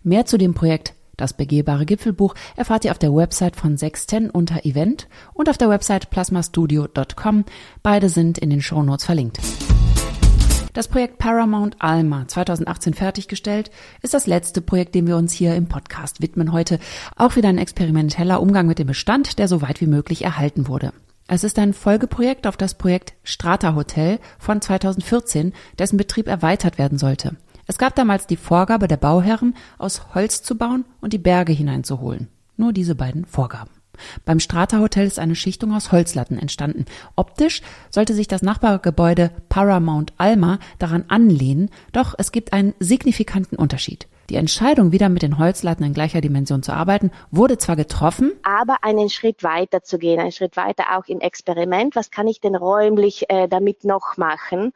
Mehr 0.02 0.26
zu 0.26 0.38
dem 0.38 0.54
Projekt 0.54 0.94
das 1.16 1.32
begehbare 1.32 1.86
Gipfelbuch 1.86 2.34
erfahrt 2.56 2.84
ihr 2.84 2.90
auf 2.90 2.98
der 2.98 3.14
Website 3.14 3.56
von 3.56 3.76
Sexten 3.76 4.30
unter 4.30 4.64
Event 4.64 5.08
und 5.32 5.48
auf 5.48 5.58
der 5.58 5.70
Website 5.70 6.10
plasmastudio.com. 6.10 7.44
Beide 7.82 8.08
sind 8.08 8.38
in 8.38 8.50
den 8.50 8.60
Shownotes 8.60 9.04
verlinkt. 9.04 9.40
Das 10.76 10.88
Projekt 10.88 11.16
Paramount 11.16 11.76
Alma, 11.78 12.28
2018 12.28 12.92
fertiggestellt, 12.92 13.70
ist 14.02 14.12
das 14.12 14.26
letzte 14.26 14.60
Projekt, 14.60 14.94
dem 14.94 15.06
wir 15.06 15.16
uns 15.16 15.32
hier 15.32 15.54
im 15.54 15.68
Podcast 15.68 16.20
widmen 16.20 16.52
heute. 16.52 16.78
Auch 17.16 17.34
wieder 17.34 17.48
ein 17.48 17.56
experimenteller 17.56 18.42
Umgang 18.42 18.66
mit 18.66 18.78
dem 18.78 18.86
Bestand, 18.86 19.38
der 19.38 19.48
so 19.48 19.62
weit 19.62 19.80
wie 19.80 19.86
möglich 19.86 20.22
erhalten 20.22 20.68
wurde. 20.68 20.92
Es 21.28 21.44
ist 21.44 21.58
ein 21.58 21.72
Folgeprojekt 21.72 22.46
auf 22.46 22.58
das 22.58 22.74
Projekt 22.74 23.14
Strata 23.24 23.74
Hotel 23.74 24.20
von 24.38 24.60
2014, 24.60 25.54
dessen 25.78 25.96
Betrieb 25.96 26.28
erweitert 26.28 26.76
werden 26.76 26.98
sollte. 26.98 27.36
Es 27.66 27.78
gab 27.78 27.96
damals 27.96 28.26
die 28.26 28.36
Vorgabe 28.36 28.86
der 28.86 28.96
Bauherren, 28.96 29.54
aus 29.78 30.14
Holz 30.14 30.42
zu 30.42 30.56
bauen 30.56 30.84
und 31.00 31.12
die 31.12 31.18
Berge 31.18 31.52
hineinzuholen. 31.52 32.28
Nur 32.56 32.72
diese 32.72 32.94
beiden 32.94 33.24
Vorgaben. 33.24 33.70
Beim 34.24 34.40
Strata 34.40 34.78
Hotel 34.78 35.06
ist 35.06 35.18
eine 35.18 35.34
Schichtung 35.34 35.74
aus 35.74 35.90
Holzlatten 35.90 36.38
entstanden. 36.38 36.84
Optisch 37.16 37.62
sollte 37.90 38.14
sich 38.14 38.28
das 38.28 38.42
Nachbargebäude 38.42 39.30
Paramount 39.48 40.12
Alma 40.18 40.58
daran 40.78 41.06
anlehnen, 41.08 41.70
doch 41.92 42.14
es 42.18 42.30
gibt 42.30 42.52
einen 42.52 42.74
signifikanten 42.78 43.56
Unterschied. 43.56 44.06
Die 44.28 44.36
Entscheidung, 44.36 44.90
wieder 44.90 45.08
mit 45.08 45.22
den 45.22 45.38
Holzlatten 45.38 45.86
in 45.86 45.94
gleicher 45.94 46.20
Dimension 46.20 46.62
zu 46.62 46.72
arbeiten, 46.72 47.12
wurde 47.30 47.58
zwar 47.58 47.76
getroffen, 47.76 48.32
aber 48.42 48.78
einen 48.82 49.08
Schritt 49.08 49.44
weiter 49.44 49.82
zu 49.82 49.98
gehen, 49.98 50.18
einen 50.18 50.32
Schritt 50.32 50.56
weiter 50.56 50.96
auch 50.96 51.06
im 51.06 51.20
Experiment. 51.20 51.94
Was 51.94 52.10
kann 52.10 52.26
ich 52.26 52.40
denn 52.40 52.56
räumlich 52.56 53.30
äh, 53.30 53.46
damit 53.46 53.84
noch 53.84 54.16
machen? 54.16 54.72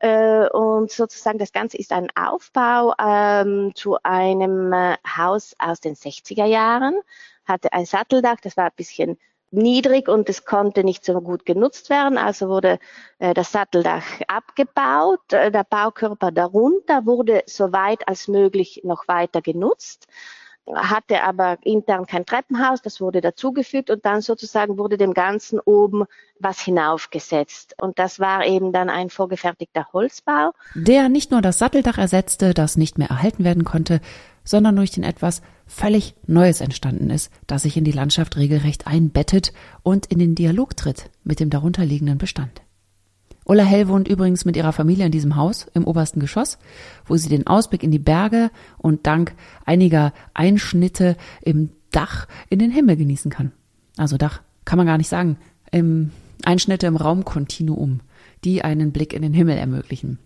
Äh, 0.00 0.48
und 0.50 0.90
sozusagen 0.90 1.38
das 1.38 1.52
Ganze 1.52 1.76
ist 1.76 1.92
ein 1.92 2.08
Aufbau 2.14 2.94
ähm, 2.98 3.72
zu 3.74 3.98
einem 4.02 4.72
äh, 4.72 4.96
Haus 5.16 5.54
aus 5.58 5.80
den 5.80 5.94
60er 5.94 6.44
Jahren, 6.44 7.00
hatte 7.44 7.72
ein 7.72 7.86
Satteldach, 7.86 8.40
das 8.42 8.56
war 8.56 8.66
ein 8.66 8.76
bisschen 8.76 9.18
niedrig 9.50 10.08
und 10.08 10.28
es 10.28 10.44
konnte 10.44 10.84
nicht 10.84 11.04
so 11.04 11.20
gut 11.20 11.44
genutzt 11.46 11.90
werden. 11.90 12.18
Also 12.18 12.48
wurde 12.48 12.78
äh, 13.18 13.34
das 13.34 13.52
Satteldach 13.52 14.04
abgebaut, 14.28 15.32
äh, 15.32 15.50
der 15.50 15.64
Baukörper 15.64 16.30
darunter 16.30 17.06
wurde 17.06 17.42
so 17.46 17.72
weit 17.72 18.06
als 18.06 18.28
möglich 18.28 18.82
noch 18.84 19.08
weiter 19.08 19.42
genutzt 19.42 20.06
hatte 20.74 21.22
aber 21.22 21.58
intern 21.62 22.06
kein 22.06 22.26
Treppenhaus, 22.26 22.82
das 22.82 23.00
wurde 23.00 23.20
dazugefügt 23.20 23.90
und 23.90 24.04
dann 24.04 24.20
sozusagen 24.20 24.78
wurde 24.78 24.96
dem 24.96 25.14
Ganzen 25.14 25.60
oben 25.60 26.04
was 26.40 26.60
hinaufgesetzt. 26.60 27.74
Und 27.78 27.98
das 27.98 28.20
war 28.20 28.46
eben 28.46 28.72
dann 28.72 28.90
ein 28.90 29.10
vorgefertigter 29.10 29.88
Holzbau. 29.92 30.52
Der 30.74 31.08
nicht 31.08 31.30
nur 31.30 31.42
das 31.42 31.58
Satteldach 31.58 31.98
ersetzte, 31.98 32.54
das 32.54 32.76
nicht 32.76 32.98
mehr 32.98 33.08
erhalten 33.08 33.44
werden 33.44 33.64
konnte, 33.64 34.00
sondern 34.44 34.76
durch 34.76 34.90
den 34.90 35.04
etwas 35.04 35.42
völlig 35.66 36.14
Neues 36.26 36.60
entstanden 36.60 37.10
ist, 37.10 37.30
das 37.46 37.62
sich 37.62 37.76
in 37.76 37.84
die 37.84 37.92
Landschaft 37.92 38.36
regelrecht 38.36 38.86
einbettet 38.86 39.52
und 39.82 40.06
in 40.06 40.18
den 40.18 40.34
Dialog 40.34 40.76
tritt 40.76 41.10
mit 41.24 41.40
dem 41.40 41.50
darunterliegenden 41.50 42.18
Bestand. 42.18 42.62
Ulla 43.48 43.64
Hell 43.64 43.88
wohnt 43.88 44.08
übrigens 44.08 44.44
mit 44.44 44.56
ihrer 44.56 44.74
Familie 44.74 45.06
in 45.06 45.10
diesem 45.10 45.34
Haus 45.34 45.66
im 45.72 45.86
obersten 45.86 46.20
Geschoss, 46.20 46.58
wo 47.06 47.16
sie 47.16 47.30
den 47.30 47.46
Ausblick 47.46 47.82
in 47.82 47.90
die 47.90 47.98
Berge 47.98 48.50
und 48.76 49.06
dank 49.06 49.34
einiger 49.64 50.12
Einschnitte 50.34 51.16
im 51.40 51.70
Dach 51.90 52.28
in 52.50 52.58
den 52.58 52.70
Himmel 52.70 52.98
genießen 52.98 53.30
kann. 53.30 53.52
Also 53.96 54.18
Dach 54.18 54.42
kann 54.66 54.76
man 54.76 54.86
gar 54.86 54.98
nicht 54.98 55.08
sagen. 55.08 55.38
Im 55.72 56.10
Einschnitte 56.44 56.86
im 56.86 56.96
Raumkontinuum, 56.96 58.00
die 58.44 58.62
einen 58.62 58.92
Blick 58.92 59.14
in 59.14 59.22
den 59.22 59.32
Himmel 59.32 59.56
ermöglichen. 59.56 60.18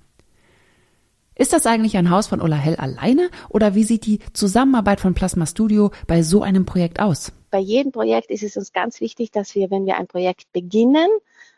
Ist 1.37 1.53
das 1.53 1.65
eigentlich 1.65 1.97
ein 1.97 2.11
Haus 2.11 2.27
von 2.27 2.41
Ulla 2.41 2.57
Hell 2.57 2.77
alleine 2.77 3.31
oder 3.49 3.77
wie 3.77 3.85
sieht 3.85 4.05
die 4.05 4.19
Zusammenarbeit 4.33 5.01
von 5.01 5.15
Plasma 5.15 5.47
Studio 5.47 5.93
bei 6.09 6.25
so 6.25 6.43
einem 6.43 6.67
Projekt 6.67 6.99
aus? 6.99 7.33
Bei 7.53 7.61
jedem 7.61 7.93
Projekt 7.93 8.31
ist 8.31 8.43
es 8.43 8.57
uns 8.57 8.73
ganz 8.73 9.01
wichtig, 9.01 9.31
dass 9.31 9.55
wir, 9.55 9.71
wenn 9.71 9.87
wir 9.87 9.97
ein 9.97 10.09
Projekt 10.09 10.53
beginnen, 10.53 11.09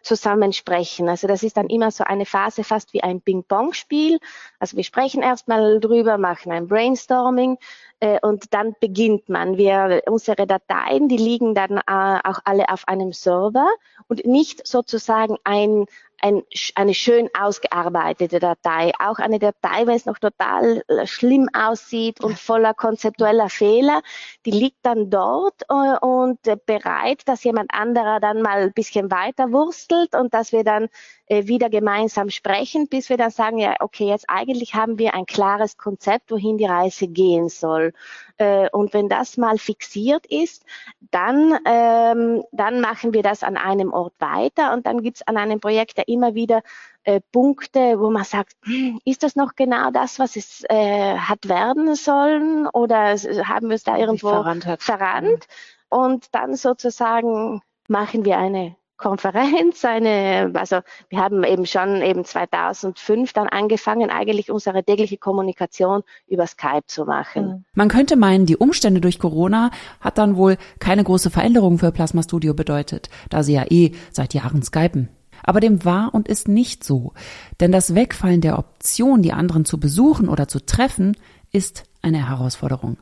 zusammen 0.05 0.53
sprechen. 0.53 1.09
Also 1.09 1.27
das 1.27 1.43
ist 1.43 1.57
dann 1.57 1.69
immer 1.69 1.91
so 1.91 2.05
eine 2.05 2.27
Phase 2.27 2.63
fast 2.63 2.93
wie 2.93 3.03
ein 3.03 3.21
Ping-Pong-Spiel. 3.21 4.19
Also 4.59 4.77
wir 4.77 4.85
sprechen 4.85 5.23
erstmal 5.23 5.81
drüber, 5.81 6.19
machen 6.19 6.53
ein 6.53 6.69
Brainstorming 6.69 7.59
äh, 8.01 8.19
und 8.23 8.53
dann 8.55 8.75
beginnt 8.81 9.29
man. 9.29 9.57
Wir, 9.57 10.03
unsere 10.07 10.47
Dateien, 10.47 11.09
die 11.09 11.17
liegen 11.17 11.55
dann 11.55 11.79
äh, 11.79 12.21
auch 12.23 12.41
alle 12.45 12.69
auf 12.69 12.87
einem 12.87 13.13
Server 13.13 13.69
und 14.09 14.25
nicht 14.27 14.67
sozusagen 14.67 15.37
ein, 15.45 15.87
ein, 16.25 16.43
eine 16.75 16.95
schön 16.95 17.29
ausgearbeitete 17.39 18.39
Datei. 18.41 18.93
Auch 18.99 19.19
eine 19.19 19.39
Datei, 19.39 19.87
wenn 19.87 19.95
es 19.95 20.07
noch 20.07 20.19
total 20.19 20.83
äh, 20.89 21.07
schlimm 21.07 21.51
aussieht 21.53 22.23
und 22.23 22.39
voller 22.39 22.73
konzeptueller 22.73 23.51
Fehler, 23.51 24.01
die 24.47 24.51
liegt 24.51 24.79
dann 24.83 25.11
dort 25.11 25.63
äh, 25.69 25.99
und 26.01 26.47
äh, 26.47 26.57
bereit, 26.65 27.29
dass 27.29 27.45
jemand 27.45 27.75
anderer 27.75 28.21
dann 28.21 28.41
mal 28.41 28.63
ein 28.63 28.73
bisschen 28.73 29.11
weiter 29.11 29.53
wurstelt 29.53 30.15
und 30.15 30.33
dass 30.33 30.53
wir 30.53 30.65
dann 30.65 30.89
äh, 31.27 31.47
wieder 31.47 31.71
gemeinsam 31.71 32.31
sprechen, 32.31 32.89
bis 32.89 33.09
wir 33.09 33.17
dann 33.17 33.31
sagen, 33.31 33.59
ja, 33.59 33.75
okay, 33.81 34.07
jetzt 34.07 34.27
eigentlich 34.29 34.75
haben 34.75 34.99
wir 34.99 35.15
ein 35.15 35.27
klares 35.27 35.77
Konzept, 35.77 36.31
wohin 36.31 36.59
die 36.59 36.67
Reise 36.67 37.09
gehen 37.09 37.49
soll. 37.49 37.93
Äh, 38.37 38.69
und 38.71 38.93
wenn 38.93 39.09
das 39.09 39.37
mal 39.37 39.59
fixiert 39.59 40.27
ist, 40.27 40.65
dann, 41.11 41.59
ähm, 41.65 42.45
dann 42.53 42.81
machen 42.81 43.15
wir 43.15 43.23
das 43.23 43.43
an 43.43 43.57
einem 43.57 43.93
Ort 43.93 44.15
weiter 44.19 44.73
und 44.73 44.87
dann 44.87 45.03
gibt 45.03 45.19
es 45.19 45.27
an 45.27 45.37
einem 45.37 45.61
Projekt 45.61 45.99
ja 45.99 46.05
immer 46.07 46.35
wieder 46.35 46.63
äh, 47.05 47.21
Punkte, 47.33 48.01
wo 48.01 48.11
man 48.11 48.25
sagt, 48.25 48.53
hm, 48.65 49.01
ist 49.05 49.23
das 49.23 49.37
noch 49.37 49.55
genau 49.55 49.91
das, 49.91 50.19
was 50.19 50.37
es 50.37 50.65
äh, 50.69 51.17
hat 51.17 51.49
werden 51.49 51.95
sollen 51.95 52.67
oder 52.67 53.17
haben 53.17 53.69
wir 53.69 53.77
es 53.77 53.85
da 53.85 53.97
irgendwo 53.97 54.29
verrannt? 54.29 54.67
verrannt? 54.79 55.47
Und 55.89 56.35
dann 56.35 56.57
sozusagen 56.57 57.63
machen 57.89 58.25
wir 58.25 58.39
eine 58.39 58.77
Konferenz, 58.97 59.85
eine, 59.85 60.53
also 60.55 60.81
wir 61.09 61.19
haben 61.19 61.43
eben 61.45 61.67
schon 61.67 62.01
eben 62.01 62.25
2005 62.25 63.33
dann 63.33 63.49
angefangen, 63.49 64.11
eigentlich 64.11 64.51
unsere 64.51 64.85
tägliche 64.85 65.17
Kommunikation 65.17 66.03
über 66.29 66.47
Skype 66.47 66.87
zu 66.87 67.05
machen. 67.05 67.47
Mhm. 67.47 67.65
Man 67.75 67.89
könnte 67.89 68.17
meinen, 68.17 68.47
die 68.47 68.57
Umstände 68.57 69.01
durch 69.01 69.19
Corona 69.19 69.71
hat 70.01 70.19
dann 70.19 70.37
wohl 70.37 70.57
keine 70.79 71.05
große 71.05 71.31
Veränderung 71.31 71.79
für 71.79 71.93
Plasma 71.93 72.23
Studio 72.23 72.55
bedeutet, 72.55 73.09
da 73.31 73.43
sie 73.43 73.55
ja 73.55 73.65
eh 73.69 73.93
seit 74.13 74.33
Jahren 74.35 74.63
skypen. 74.63 75.09
Aber 75.43 75.61
dem 75.61 75.85
war 75.85 76.15
und 76.15 76.29
ist 76.29 76.49
nicht 76.49 76.85
so. 76.85 77.13
Denn 77.61 77.73
das 77.73 77.95
Wegfallen 77.95 78.41
der 78.41 78.59
Option, 78.59 79.23
die 79.23 79.33
anderen 79.33 79.65
zu 79.65 79.79
besuchen 79.79 80.29
oder 80.29 80.49
zu 80.49 80.65
treffen, 80.65 81.17
ist 81.53 81.85
eine 82.01 82.29
Herausforderung. 82.29 82.97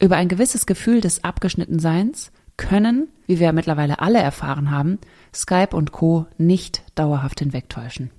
Über 0.00 0.16
ein 0.16 0.28
gewisses 0.28 0.66
Gefühl 0.66 1.00
des 1.00 1.24
Abgeschnittenseins 1.24 2.32
können, 2.56 3.08
wie 3.26 3.40
wir 3.40 3.52
mittlerweile 3.52 4.00
alle 4.00 4.18
erfahren 4.18 4.70
haben, 4.70 4.98
Skype 5.34 5.74
und 5.74 5.92
Co. 5.92 6.26
nicht 6.38 6.82
dauerhaft 6.94 7.40
hinwegtäuschen. 7.40 8.10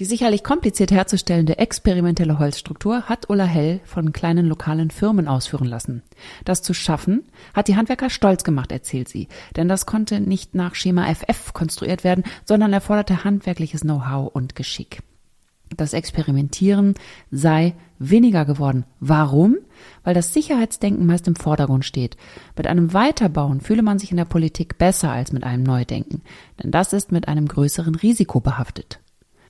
Die 0.00 0.04
sicherlich 0.04 0.42
kompliziert 0.42 0.90
herzustellende 0.90 1.58
experimentelle 1.58 2.40
Holzstruktur 2.40 3.02
hat 3.02 3.30
Ulla 3.30 3.44
Hell 3.44 3.78
von 3.84 4.12
kleinen 4.12 4.46
lokalen 4.46 4.90
Firmen 4.90 5.28
ausführen 5.28 5.68
lassen. 5.68 6.02
Das 6.44 6.62
zu 6.62 6.74
schaffen, 6.74 7.22
hat 7.54 7.68
die 7.68 7.76
Handwerker 7.76 8.10
stolz 8.10 8.42
gemacht, 8.42 8.72
erzählt 8.72 9.08
sie, 9.08 9.28
denn 9.54 9.68
das 9.68 9.86
konnte 9.86 10.18
nicht 10.18 10.56
nach 10.56 10.74
Schema 10.74 11.06
FF 11.14 11.52
konstruiert 11.52 12.02
werden, 12.02 12.24
sondern 12.44 12.72
erforderte 12.72 13.22
handwerkliches 13.22 13.82
Know-how 13.82 14.34
und 14.34 14.56
Geschick 14.56 15.00
das 15.76 15.92
Experimentieren 15.92 16.94
sei 17.30 17.74
weniger 18.10 18.44
geworden. 18.44 18.84
Warum? 19.00 19.56
Weil 20.02 20.14
das 20.14 20.32
Sicherheitsdenken 20.32 21.06
meist 21.06 21.28
im 21.28 21.36
Vordergrund 21.36 21.84
steht. 21.84 22.16
Mit 22.56 22.66
einem 22.66 22.92
Weiterbauen 22.92 23.60
fühle 23.60 23.82
man 23.82 23.98
sich 23.98 24.10
in 24.10 24.16
der 24.16 24.24
Politik 24.24 24.78
besser 24.78 25.10
als 25.10 25.32
mit 25.32 25.44
einem 25.44 25.62
Neudenken, 25.62 26.22
denn 26.62 26.70
das 26.70 26.92
ist 26.92 27.12
mit 27.12 27.28
einem 27.28 27.48
größeren 27.48 27.94
Risiko 27.94 28.40
behaftet. 28.40 29.00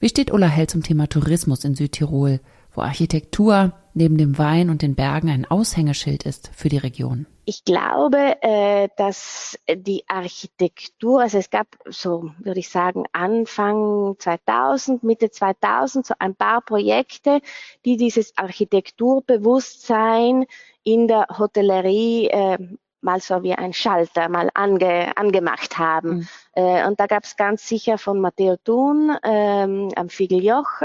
Wie 0.00 0.08
steht 0.08 0.32
Ulla 0.32 0.46
Hell 0.46 0.66
zum 0.66 0.82
Thema 0.82 1.08
Tourismus 1.08 1.64
in 1.64 1.74
Südtirol, 1.74 2.40
wo 2.72 2.82
Architektur 2.82 3.72
neben 3.94 4.18
dem 4.18 4.38
Wein 4.38 4.70
und 4.70 4.82
den 4.82 4.94
Bergen 4.94 5.30
ein 5.30 5.44
Aushängeschild 5.44 6.24
ist 6.24 6.50
für 6.54 6.68
die 6.68 6.78
Region? 6.78 7.26
Ich 7.46 7.64
glaube, 7.64 8.42
äh, 8.42 8.88
dass 8.96 9.58
die 9.68 10.04
Architektur, 10.08 11.20
also 11.20 11.36
es 11.38 11.50
gab 11.50 11.66
so, 11.86 12.30
würde 12.38 12.60
ich 12.60 12.70
sagen, 12.70 13.04
Anfang 13.12 14.16
2000, 14.18 15.04
Mitte 15.04 15.30
2000 15.30 16.06
so 16.06 16.14
ein 16.18 16.34
paar 16.34 16.62
Projekte, 16.62 17.40
die 17.84 17.96
dieses 17.96 18.36
Architekturbewusstsein 18.36 20.46
in 20.84 21.06
der 21.06 21.26
Hotellerie 21.38 22.28
äh, 22.28 22.58
mal 23.02 23.20
so 23.20 23.42
wie 23.42 23.54
ein 23.54 23.74
Schalter 23.74 24.30
mal 24.30 24.48
ange, 24.54 25.14
angemacht 25.16 25.78
haben. 25.78 26.16
Mhm. 26.16 26.26
Äh, 26.54 26.86
und 26.86 26.98
da 26.98 27.06
gab 27.06 27.24
es 27.24 27.36
ganz 27.36 27.68
sicher 27.68 27.98
von 27.98 28.18
Matteo 28.20 28.56
Thun 28.56 29.14
ähm, 29.22 29.90
am 29.94 30.08
Fiegeljoch 30.08 30.80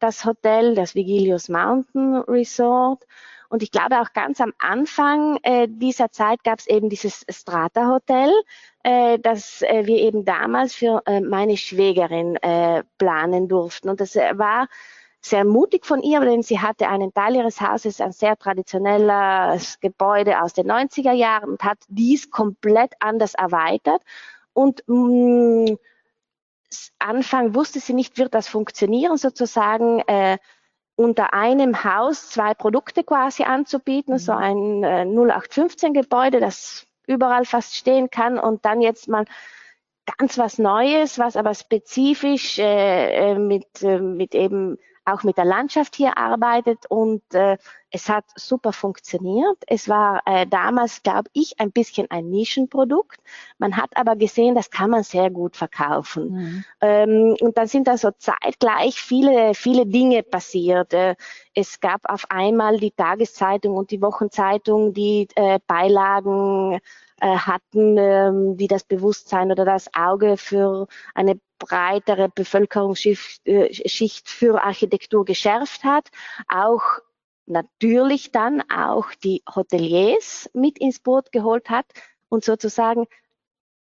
das 0.00 0.24
Hotel, 0.24 0.74
das 0.74 0.94
Vigilius 0.94 1.48
Mountain 1.48 2.16
Resort. 2.16 3.06
Und 3.48 3.62
ich 3.64 3.72
glaube 3.72 4.00
auch 4.00 4.12
ganz 4.12 4.40
am 4.40 4.52
Anfang 4.58 5.38
äh, 5.42 5.66
dieser 5.68 6.12
Zeit 6.12 6.44
gab 6.44 6.60
es 6.60 6.68
eben 6.68 6.88
dieses 6.88 7.26
Strata 7.28 7.88
Hotel, 7.88 8.30
äh, 8.84 9.18
das 9.18 9.62
äh, 9.62 9.86
wir 9.86 9.96
eben 9.96 10.24
damals 10.24 10.74
für 10.74 11.02
äh, 11.06 11.20
meine 11.20 11.56
Schwägerin 11.56 12.36
äh, 12.36 12.84
planen 12.96 13.48
durften. 13.48 13.88
Und 13.88 14.00
das 14.00 14.14
äh, 14.14 14.38
war 14.38 14.68
sehr 15.20 15.44
mutig 15.44 15.84
von 15.84 16.00
ihr, 16.02 16.20
denn 16.20 16.42
sie 16.42 16.60
hatte 16.60 16.88
einen 16.88 17.12
Teil 17.12 17.36
ihres 17.36 17.60
Hauses, 17.60 18.00
ein 18.00 18.12
sehr 18.12 18.36
traditionelles 18.36 19.80
Gebäude 19.80 20.40
aus 20.42 20.54
den 20.54 20.70
90er 20.70 21.12
Jahren 21.12 21.50
und 21.50 21.64
hat 21.64 21.78
dies 21.88 22.30
komplett 22.30 22.94
anders 23.00 23.34
erweitert. 23.34 24.02
Und 24.52 24.82
mh, 24.86 25.72
mm, 25.72 25.78
Anfang 26.98 27.54
wusste 27.54 27.80
sie 27.80 27.94
nicht, 27.94 28.18
wird 28.18 28.34
das 28.34 28.48
funktionieren, 28.48 29.16
sozusagen 29.16 30.00
äh, 30.00 30.38
unter 30.96 31.32
einem 31.32 31.82
Haus 31.82 32.30
zwei 32.30 32.54
Produkte 32.54 33.04
quasi 33.04 33.44
anzubieten, 33.44 34.14
mhm. 34.14 34.18
so 34.18 34.32
ein 34.32 34.84
äh, 34.84 35.04
0815 35.04 35.94
Gebäude, 35.94 36.40
das 36.40 36.86
überall 37.06 37.44
fast 37.44 37.74
stehen 37.74 38.10
kann 38.10 38.38
und 38.38 38.64
dann 38.64 38.80
jetzt 38.80 39.08
mal 39.08 39.24
ganz 40.18 40.38
was 40.38 40.58
Neues, 40.58 41.18
was 41.18 41.36
aber 41.36 41.54
spezifisch 41.54 42.58
äh, 42.58 43.32
äh 43.32 43.38
mit, 43.38 43.82
äh, 43.82 43.98
mit 43.98 44.34
eben 44.34 44.78
auch 45.04 45.22
mit 45.22 45.36
der 45.36 45.44
Landschaft 45.44 45.96
hier 45.96 46.18
arbeitet 46.18 46.86
und 46.88 47.22
äh, 47.34 47.56
es 47.90 48.08
hat 48.08 48.24
super 48.36 48.72
funktioniert. 48.72 49.56
Es 49.66 49.88
war 49.88 50.22
äh, 50.26 50.46
damals, 50.46 51.02
glaube 51.02 51.28
ich, 51.32 51.58
ein 51.58 51.72
bisschen 51.72 52.08
ein 52.10 52.30
Nischenprodukt. 52.30 53.18
Man 53.58 53.76
hat 53.76 53.96
aber 53.96 54.14
gesehen, 54.16 54.54
das 54.54 54.70
kann 54.70 54.90
man 54.90 55.02
sehr 55.02 55.30
gut 55.30 55.56
verkaufen. 55.56 56.30
Mhm. 56.30 56.64
Ähm, 56.80 57.36
und 57.40 57.58
dann 57.58 57.66
sind 57.66 57.88
da 57.88 57.96
so 57.96 58.10
zeitgleich 58.12 59.00
viele, 59.00 59.54
viele 59.54 59.86
Dinge 59.86 60.22
passiert. 60.22 60.92
Äh, 60.92 61.16
es 61.54 61.80
gab 61.80 62.08
auf 62.08 62.26
einmal 62.30 62.78
die 62.78 62.92
Tageszeitung 62.92 63.76
und 63.76 63.90
die 63.90 64.00
Wochenzeitung, 64.00 64.94
die 64.94 65.26
äh, 65.34 65.58
Beilagen 65.66 66.78
äh, 67.20 67.36
hatten, 67.36 67.96
ähm, 67.98 68.56
die 68.56 68.66
das 68.66 68.84
Bewusstsein 68.84 69.52
oder 69.52 69.64
das 69.64 69.92
Auge 69.94 70.36
für 70.36 70.86
eine 71.14 71.40
breitere 71.58 72.28
Bevölkerungsschicht 72.28 73.46
äh, 73.46 74.08
für 74.24 74.62
Architektur 74.62 75.24
geschärft 75.24 75.84
hat, 75.84 76.08
auch 76.48 76.82
natürlich 77.46 78.32
dann 78.32 78.62
auch 78.70 79.12
die 79.22 79.42
Hoteliers 79.54 80.48
mit 80.54 80.78
ins 80.78 81.00
Boot 81.00 81.32
geholt 81.32 81.68
hat 81.68 81.86
und 82.28 82.44
sozusagen 82.44 83.06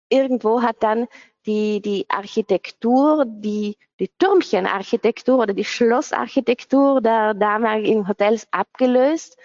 irgendwo 0.09 0.63
hat 0.63 0.83
dann 0.83 1.09
die, 1.47 1.81
die 1.81 2.07
Architektur, 2.09 3.25
die, 3.27 3.77
die 3.99 4.09
Türmchenarchitektur 4.19 5.39
oder 5.39 5.55
die 5.55 5.65
Schlossarchitektur 5.65 7.01
der 7.01 7.35
damaligen 7.35 8.07
Hotels 8.09 8.47
abgelöst. 8.51 9.37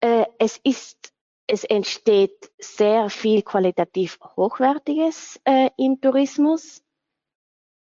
Äh, 0.00 0.26
es 0.38 0.58
ist, 0.62 1.11
es 1.52 1.64
entsteht 1.64 2.50
sehr 2.58 3.10
viel 3.10 3.42
qualitativ 3.42 4.18
Hochwertiges 4.36 5.38
äh, 5.44 5.68
im 5.76 6.00
Tourismus. 6.00 6.82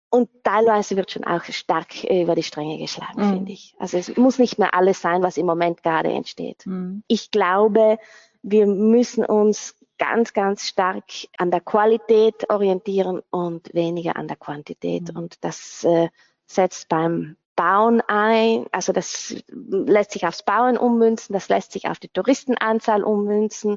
und 0.09 0.31
teilweise 0.43 0.97
wird 0.97 1.11
schon 1.11 1.25
auch 1.25 1.45
stark 1.45 2.05
über 2.05 2.35
die 2.35 2.43
Stränge 2.43 2.79
geschlagen, 2.79 3.27
mhm. 3.27 3.33
finde 3.35 3.53
ich. 3.53 3.75
Also 3.79 3.99
es 3.99 4.17
muss 4.17 4.39
nicht 4.39 4.59
mehr 4.59 4.73
alles 4.73 5.03
sein, 5.03 5.23
was 5.23 5.37
im 5.37 5.45
Moment 5.45 5.83
gerade 5.83 6.11
entsteht. 6.11 6.65
Mhm. 6.67 7.03
Ich 7.09 7.31
glaube, 7.31 7.99
wir 8.43 8.67
müssen 8.67 9.25
uns 9.25 9.77
ganz, 9.99 10.33
ganz 10.33 10.67
stark 10.67 11.05
an 11.37 11.51
der 11.51 11.61
Qualität 11.61 12.49
orientieren 12.49 13.21
und 13.31 13.73
weniger 13.75 14.17
an 14.17 14.29
der 14.29 14.37
Quantität. 14.37 15.13
Mhm. 15.13 15.19
Und 15.19 15.45
das 15.45 15.85
äh, 15.85 16.09
setzt 16.47 16.89
beim 16.89 17.37
Bauen 17.57 18.01
ein, 18.07 18.67
also 18.73 18.93
das 18.93 19.35
lässt 19.49 20.13
sich 20.13 20.27
aufs 20.27 20.43
Bauen 20.43 20.79
ummünzen, 20.79 21.33
das 21.33 21.49
lässt 21.49 21.73
sich 21.73 21.89
auf 21.89 21.99
die 21.99 22.09
Touristenanzahl 22.09 23.05
ummünzen. 23.05 23.77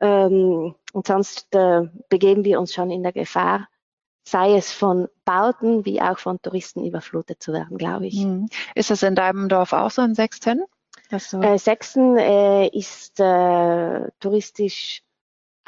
Ähm, 0.00 0.74
und 0.92 1.06
sonst 1.06 1.54
äh, 1.54 1.82
begeben 2.08 2.44
wir 2.44 2.60
uns 2.60 2.72
schon 2.72 2.90
in 2.90 3.02
der 3.02 3.12
Gefahr, 3.12 3.68
sei 4.24 4.56
es 4.56 4.72
von 4.72 5.08
Bauten 5.24 5.84
wie 5.84 6.00
auch 6.00 6.18
von 6.18 6.40
Touristen 6.40 6.84
überflutet 6.84 7.42
zu 7.42 7.52
werden, 7.52 7.78
glaube 7.78 8.06
ich. 8.06 8.24
Mhm. 8.24 8.48
Ist 8.74 8.90
das 8.90 9.02
in 9.02 9.14
deinem 9.14 9.48
Dorf 9.48 9.72
auch 9.72 9.90
so 9.90 10.02
in 10.02 10.14
Sechsten? 10.14 10.64
So? 11.16 11.40
Äh, 11.40 11.58
Sechsten 11.58 12.18
äh, 12.18 12.68
ist 12.68 13.18
äh, 13.18 14.10
touristisch 14.20 15.02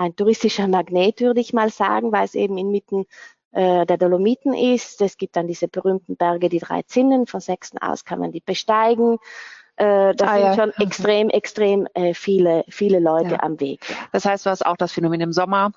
ein 0.01 0.17
touristischer 0.17 0.67
Magnet, 0.67 1.21
würde 1.21 1.41
ich 1.41 1.53
mal 1.53 1.71
sagen, 1.71 2.11
weil 2.11 2.25
es 2.25 2.35
eben 2.35 2.57
inmitten 2.57 3.05
äh, 3.53 3.87
der 3.87 3.97
Dolomiten 3.97 4.55
ist. 4.55 5.01
Es 5.03 5.17
gibt 5.17 5.37
dann 5.37 5.47
diese 5.47 5.69
berühmten 5.69 6.17
Berge, 6.17 6.49
die 6.49 6.59
drei 6.59 6.83
Zinnen. 6.83 7.27
Von 7.27 7.41
Sechsten 7.41 7.79
aus 7.79 8.05
kann 8.05 8.19
man 8.19 8.33
die 8.33 8.41
besteigen. 8.41 9.19
Äh, 9.77 10.15
da 10.15 10.27
ah, 10.27 10.35
sind 10.35 10.43
ja. 10.43 10.55
schon 10.55 10.73
extrem, 10.85 11.31
extrem 11.31 11.89
äh, 11.95 12.15
viele, 12.15 12.65
viele 12.69 13.01
Leute 13.01 13.33
ja. 13.33 13.43
am 13.43 13.61
Weg. 13.61 13.81
Das 14.13 14.25
heißt, 14.25 14.45
du 14.45 14.51
hast 14.51 14.67
auch 14.67 14.77
das 14.77 14.93
Phänomen 14.93 15.21
im 15.21 15.33
Sommer, 15.33 15.73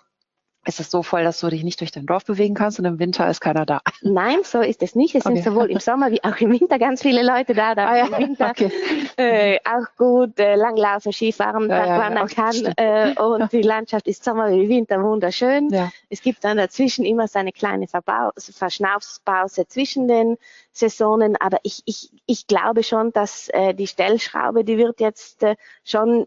ist 0.66 0.80
es 0.80 0.90
so 0.90 1.04
voll, 1.04 1.24
dass 1.24 1.40
du 1.40 1.50
dich 1.50 1.64
nicht 1.64 1.80
durch 1.82 1.92
dein 1.92 2.06
Dorf 2.06 2.26
bewegen 2.26 2.56
kannst 2.56 2.80
und 2.80 2.86
im 2.86 3.00
Winter 3.00 3.30
ist 3.30 3.42
keiner 3.42 3.66
da? 3.66 3.82
Nein, 4.02 4.40
so 4.44 4.62
ist 4.62 4.82
es 4.82 4.96
nicht. 4.96 5.16
Es 5.16 5.26
okay. 5.26 5.36
sind 5.36 5.46
sowohl 5.46 5.70
im 5.70 5.80
Sommer 5.80 6.12
wie 6.12 6.24
auch 6.24 6.38
im 6.38 6.52
Winter 6.52 6.80
ganz 6.80 7.02
viele 7.02 7.24
Leute 7.24 7.54
da, 7.54 7.76
da 7.76 7.90
ah, 7.90 7.98
ja. 7.98 8.06
im 8.06 8.18
Winter 8.18 8.50
okay. 8.52 8.72
äh, 9.18 9.60
auch 9.66 9.86
gut 9.98 10.40
äh, 10.40 10.56
langlaufen, 10.56 11.12
Skifahren, 11.12 11.70
ja, 11.70 11.86
ja, 11.86 11.98
wandern 12.00 12.28
kann 12.28 12.74
äh, 12.78 13.14
und 13.20 13.52
die 13.52 13.62
Landschaft 13.62 14.08
ist 14.08 14.24
Sommer 14.24 14.52
wie 14.52 14.70
Winter 14.70 15.04
wunderschön. 15.04 15.70
Ja. 15.70 15.92
Es 16.10 16.22
gibt 16.22 16.44
dann 16.44 16.58
dazwischen 16.58 17.06
immer 17.06 17.28
so 17.28 17.40
eine 17.40 17.52
kleine 17.52 17.88
Verbau 17.88 18.32
Verschnaufspause 18.38 19.68
zwischen 19.68 20.08
den 20.08 20.38
Saisonen, 20.72 21.36
aber 21.40 21.58
ich, 21.64 21.82
ich, 21.86 22.10
ich 22.26 22.48
glaube 22.48 22.84
schon, 22.84 23.12
dass 23.12 23.50
äh, 23.50 23.74
die 23.74 23.88
Stellschraube, 23.88 24.64
die 24.64 24.78
wird 24.78 25.00
jetzt 25.00 25.44
äh, 25.44 25.56
schon 25.84 26.26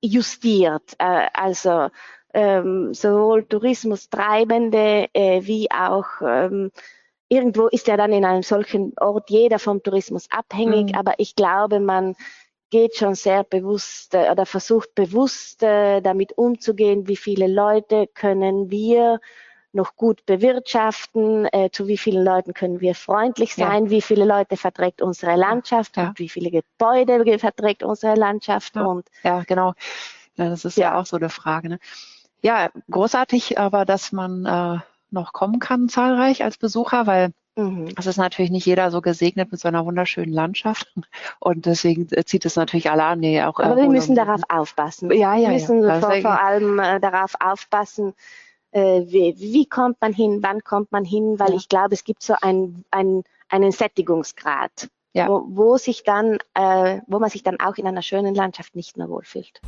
justiert. 0.00 0.94
Äh, 0.98 1.28
also 1.32 1.88
ähm, 2.34 2.92
sowohl 2.94 3.44
Tourismustreibende 3.44 5.08
äh, 5.12 5.40
wie 5.44 5.70
auch 5.70 6.06
ähm, 6.20 6.70
irgendwo 7.28 7.68
ist 7.68 7.86
ja 7.86 7.96
dann 7.96 8.12
in 8.12 8.24
einem 8.24 8.42
solchen 8.42 8.92
Ort 8.98 9.30
jeder 9.30 9.58
vom 9.58 9.82
Tourismus 9.82 10.28
abhängig, 10.30 10.92
mhm. 10.92 10.98
aber 10.98 11.14
ich 11.18 11.36
glaube, 11.36 11.80
man 11.80 12.16
geht 12.70 12.96
schon 12.96 13.14
sehr 13.14 13.44
bewusst 13.44 14.14
äh, 14.14 14.30
oder 14.30 14.46
versucht 14.46 14.94
bewusst 14.94 15.62
äh, 15.62 16.00
damit 16.00 16.36
umzugehen, 16.36 17.06
wie 17.06 17.16
viele 17.16 17.46
Leute 17.46 18.08
können 18.12 18.70
wir 18.70 19.20
noch 19.72 19.96
gut 19.96 20.24
bewirtschaften, 20.26 21.46
äh, 21.52 21.70
zu 21.70 21.88
wie 21.88 21.98
vielen 21.98 22.24
Leuten 22.24 22.54
können 22.54 22.80
wir 22.80 22.94
freundlich 22.94 23.54
sein, 23.54 23.86
ja. 23.86 23.90
wie 23.90 24.02
viele 24.02 24.24
Leute 24.24 24.56
verträgt 24.56 25.02
unsere 25.02 25.36
Landschaft 25.36 25.96
ja. 25.96 26.08
und 26.08 26.18
wie 26.18 26.28
viele 26.28 26.50
Gebäude 26.50 27.38
verträgt 27.38 27.82
unsere 27.82 28.14
Landschaft. 28.14 28.76
Ja, 28.76 28.82
und 28.82 29.06
ja 29.22 29.42
genau. 29.42 29.74
Ja, 30.36 30.48
das 30.48 30.64
ist 30.64 30.76
ja, 30.76 30.98
auch 30.98 31.06
so 31.06 31.16
eine 31.16 31.28
Frage. 31.28 31.68
Ne? 31.68 31.78
Ja, 32.44 32.68
großartig, 32.90 33.58
aber 33.58 33.86
dass 33.86 34.12
man 34.12 34.44
äh, 34.44 34.78
noch 35.10 35.32
kommen 35.32 35.60
kann 35.60 35.88
zahlreich 35.88 36.44
als 36.44 36.58
Besucher, 36.58 37.06
weil 37.06 37.30
mhm. 37.56 37.88
es 37.96 38.04
ist 38.04 38.18
natürlich 38.18 38.50
nicht 38.50 38.66
jeder 38.66 38.90
so 38.90 39.00
gesegnet 39.00 39.50
mit 39.50 39.60
so 39.60 39.68
einer 39.68 39.86
wunderschönen 39.86 40.32
Landschaft 40.32 40.92
und 41.40 41.64
deswegen 41.64 42.06
äh, 42.10 42.24
zieht 42.24 42.44
es 42.44 42.56
natürlich 42.56 42.90
alle 42.90 43.04
an, 43.04 43.22
die 43.22 43.42
auch. 43.42 43.58
Aber 43.60 43.76
wir 43.76 43.88
müssen 43.88 44.14
darauf 44.14 44.42
aufpassen. 44.50 45.10
Ja, 45.10 45.34
ja, 45.34 45.48
wir 45.48 45.54
müssen 45.54 45.82
ja. 45.82 46.00
Vor, 46.00 46.12
vor 46.20 46.42
allem 46.42 46.78
äh, 46.78 47.00
darauf 47.00 47.32
aufpassen, 47.40 48.12
äh, 48.72 49.04
wie, 49.06 49.34
wie, 49.38 49.66
kommt 49.66 50.02
man 50.02 50.12
hin, 50.12 50.40
wann 50.42 50.62
kommt 50.62 50.92
man 50.92 51.06
hin, 51.06 51.38
weil 51.38 51.50
ja. 51.50 51.56
ich 51.56 51.70
glaube, 51.70 51.94
es 51.94 52.04
gibt 52.04 52.22
so 52.22 52.34
ein, 52.42 52.84
ein, 52.90 53.24
einen 53.48 53.72
Sättigungsgrad. 53.72 54.90
Ja. 55.14 55.28
Wo, 55.28 55.44
wo 55.46 55.76
sich 55.78 56.02
dann, 56.02 56.38
äh, 56.54 57.00
wo 57.06 57.20
man 57.20 57.30
sich 57.30 57.44
dann 57.44 57.60
auch 57.60 57.76
in 57.76 57.86
einer 57.86 58.02
schönen 58.02 58.34
Landschaft 58.34 58.74
nicht 58.74 58.96
mehr 58.96 59.08
wohlfühlt. 59.08 59.60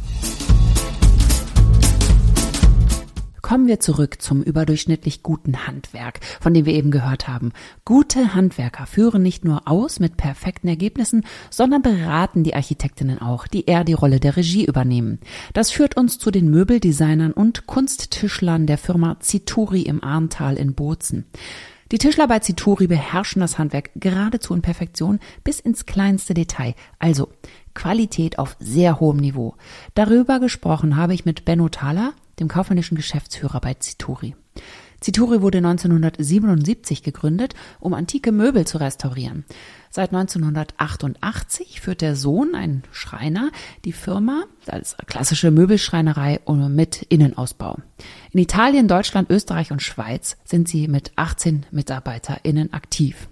Kommen 3.46 3.68
wir 3.68 3.78
zurück 3.78 4.20
zum 4.20 4.42
überdurchschnittlich 4.42 5.22
guten 5.22 5.68
Handwerk, 5.68 6.18
von 6.40 6.52
dem 6.52 6.66
wir 6.66 6.74
eben 6.74 6.90
gehört 6.90 7.28
haben. 7.28 7.52
Gute 7.84 8.34
Handwerker 8.34 8.86
führen 8.86 9.22
nicht 9.22 9.44
nur 9.44 9.68
aus 9.68 10.00
mit 10.00 10.16
perfekten 10.16 10.66
Ergebnissen, 10.66 11.24
sondern 11.48 11.80
beraten 11.80 12.42
die 12.42 12.56
Architektinnen 12.56 13.20
auch, 13.22 13.46
die 13.46 13.66
eher 13.66 13.84
die 13.84 13.92
Rolle 13.92 14.18
der 14.18 14.36
Regie 14.36 14.64
übernehmen. 14.64 15.20
Das 15.52 15.70
führt 15.70 15.96
uns 15.96 16.18
zu 16.18 16.32
den 16.32 16.50
Möbeldesignern 16.50 17.30
und 17.30 17.68
Kunsttischlern 17.68 18.66
der 18.66 18.78
Firma 18.78 19.20
Zituri 19.20 19.82
im 19.82 20.02
Arntal 20.02 20.56
in 20.56 20.74
Bozen. 20.74 21.26
Die 21.92 21.98
Tischler 21.98 22.26
bei 22.26 22.40
Zituri 22.40 22.88
beherrschen 22.88 23.38
das 23.38 23.58
Handwerk 23.58 23.90
geradezu 23.94 24.54
in 24.54 24.62
Perfektion 24.62 25.20
bis 25.44 25.60
ins 25.60 25.86
kleinste 25.86 26.34
Detail. 26.34 26.74
Also 26.98 27.28
Qualität 27.74 28.40
auf 28.40 28.56
sehr 28.58 28.98
hohem 28.98 29.18
Niveau. 29.18 29.54
Darüber 29.94 30.40
gesprochen 30.40 30.96
habe 30.96 31.14
ich 31.14 31.24
mit 31.24 31.44
Benno 31.44 31.68
Thaler, 31.68 32.12
dem 32.40 32.48
kaufmännischen 32.48 32.96
Geschäftsführer 32.96 33.60
bei 33.60 33.74
Zituri. 33.74 34.34
Zituri 35.00 35.42
wurde 35.42 35.58
1977 35.58 37.02
gegründet, 37.02 37.54
um 37.80 37.94
antike 37.94 38.32
Möbel 38.32 38.66
zu 38.66 38.78
restaurieren. 38.78 39.44
Seit 39.90 40.12
1988 40.12 41.80
führt 41.80 42.00
der 42.00 42.16
Sohn, 42.16 42.54
ein 42.54 42.82
Schreiner, 42.92 43.50
die 43.84 43.92
Firma 43.92 44.44
als 44.66 44.96
klassische 45.06 45.50
Möbelschreinerei 45.50 46.40
mit 46.68 47.02
Innenausbau. 47.02 47.78
In 48.32 48.40
Italien, 48.40 48.88
Deutschland, 48.88 49.30
Österreich 49.30 49.70
und 49.70 49.82
Schweiz 49.82 50.36
sind 50.44 50.68
sie 50.68 50.88
mit 50.88 51.12
18 51.16 51.66
MitarbeiterInnen 51.70 52.72
aktiv. 52.72 53.28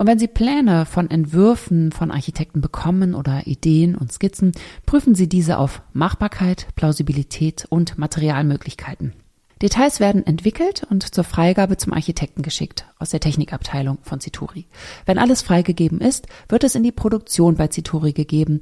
Und 0.00 0.06
wenn 0.06 0.20
Sie 0.20 0.28
Pläne 0.28 0.86
von 0.86 1.10
Entwürfen 1.10 1.90
von 1.90 2.12
Architekten 2.12 2.60
bekommen 2.60 3.16
oder 3.16 3.48
Ideen 3.48 3.96
und 3.96 4.12
Skizzen, 4.12 4.52
prüfen 4.86 5.16
Sie 5.16 5.28
diese 5.28 5.58
auf 5.58 5.82
Machbarkeit, 5.92 6.68
Plausibilität 6.76 7.66
und 7.68 7.98
Materialmöglichkeiten. 7.98 9.12
Details 9.60 9.98
werden 9.98 10.24
entwickelt 10.24 10.86
und 10.88 11.12
zur 11.12 11.24
Freigabe 11.24 11.78
zum 11.78 11.92
Architekten 11.92 12.42
geschickt 12.42 12.86
aus 13.00 13.10
der 13.10 13.18
Technikabteilung 13.18 13.98
von 14.02 14.20
Zituri. 14.20 14.66
Wenn 15.04 15.18
alles 15.18 15.42
freigegeben 15.42 16.00
ist, 16.00 16.28
wird 16.48 16.62
es 16.62 16.76
in 16.76 16.84
die 16.84 16.92
Produktion 16.92 17.56
bei 17.56 17.66
Zituri 17.66 18.12
gegeben. 18.12 18.60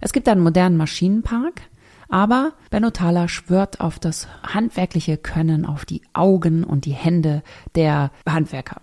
Es 0.00 0.12
gibt 0.12 0.28
einen 0.28 0.42
modernen 0.42 0.76
Maschinenpark, 0.76 1.62
aber 2.10 2.52
Benno 2.68 2.90
Thaler 2.90 3.28
schwört 3.28 3.80
auf 3.80 3.98
das 3.98 4.28
handwerkliche 4.42 5.16
Können, 5.16 5.64
auf 5.64 5.86
die 5.86 6.02
Augen 6.12 6.62
und 6.62 6.84
die 6.84 6.92
Hände 6.92 7.42
der 7.74 8.10
Handwerker. 8.28 8.82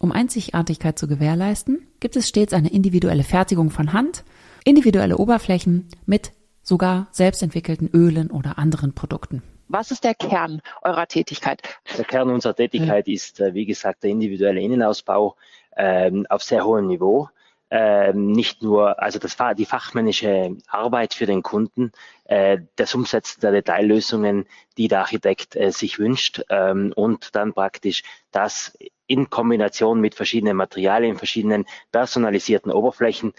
Um 0.00 0.12
Einzigartigkeit 0.12 0.98
zu 0.98 1.08
gewährleisten, 1.08 1.86
gibt 1.98 2.14
es 2.16 2.28
stets 2.28 2.52
eine 2.52 2.70
individuelle 2.70 3.24
Fertigung 3.24 3.70
von 3.70 3.92
Hand, 3.92 4.24
individuelle 4.64 5.16
Oberflächen 5.16 5.88
mit 6.06 6.32
sogar 6.62 7.08
selbstentwickelten 7.10 7.88
Ölen 7.92 8.30
oder 8.30 8.58
anderen 8.58 8.94
Produkten. 8.94 9.42
Was 9.68 9.90
ist 9.90 10.04
der 10.04 10.14
Kern 10.14 10.62
eurer 10.82 11.06
Tätigkeit? 11.06 11.62
Der 11.96 12.04
Kern 12.04 12.30
unserer 12.30 12.54
Tätigkeit 12.54 13.08
ist, 13.08 13.40
äh, 13.40 13.54
wie 13.54 13.66
gesagt, 13.66 14.02
der 14.02 14.10
individuelle 14.10 14.60
Innenausbau 14.60 15.36
ähm, 15.76 16.26
auf 16.30 16.42
sehr 16.42 16.64
hohem 16.64 16.86
Niveau. 16.86 17.28
Ähm, 17.70 18.32
nicht 18.32 18.62
nur, 18.62 19.02
also 19.02 19.18
das, 19.18 19.36
die 19.56 19.66
fachmännische 19.66 20.56
Arbeit 20.68 21.12
für 21.12 21.26
den 21.26 21.42
Kunden, 21.42 21.92
äh, 22.24 22.58
das 22.76 22.94
Umsetzen 22.94 23.40
der 23.40 23.52
Detaillösungen, 23.52 24.46
die 24.78 24.88
der 24.88 25.00
Architekt 25.00 25.54
äh, 25.54 25.70
sich 25.70 25.98
wünscht 25.98 26.42
ähm, 26.48 26.92
und 26.96 27.34
dann 27.36 27.52
praktisch 27.52 28.04
das 28.30 28.76
in 29.06 29.28
Kombination 29.28 30.00
mit 30.00 30.14
verschiedenen 30.14 30.56
Materialien, 30.56 31.16
verschiedenen 31.16 31.66
personalisierten 31.92 32.72
Oberflächen 32.72 33.34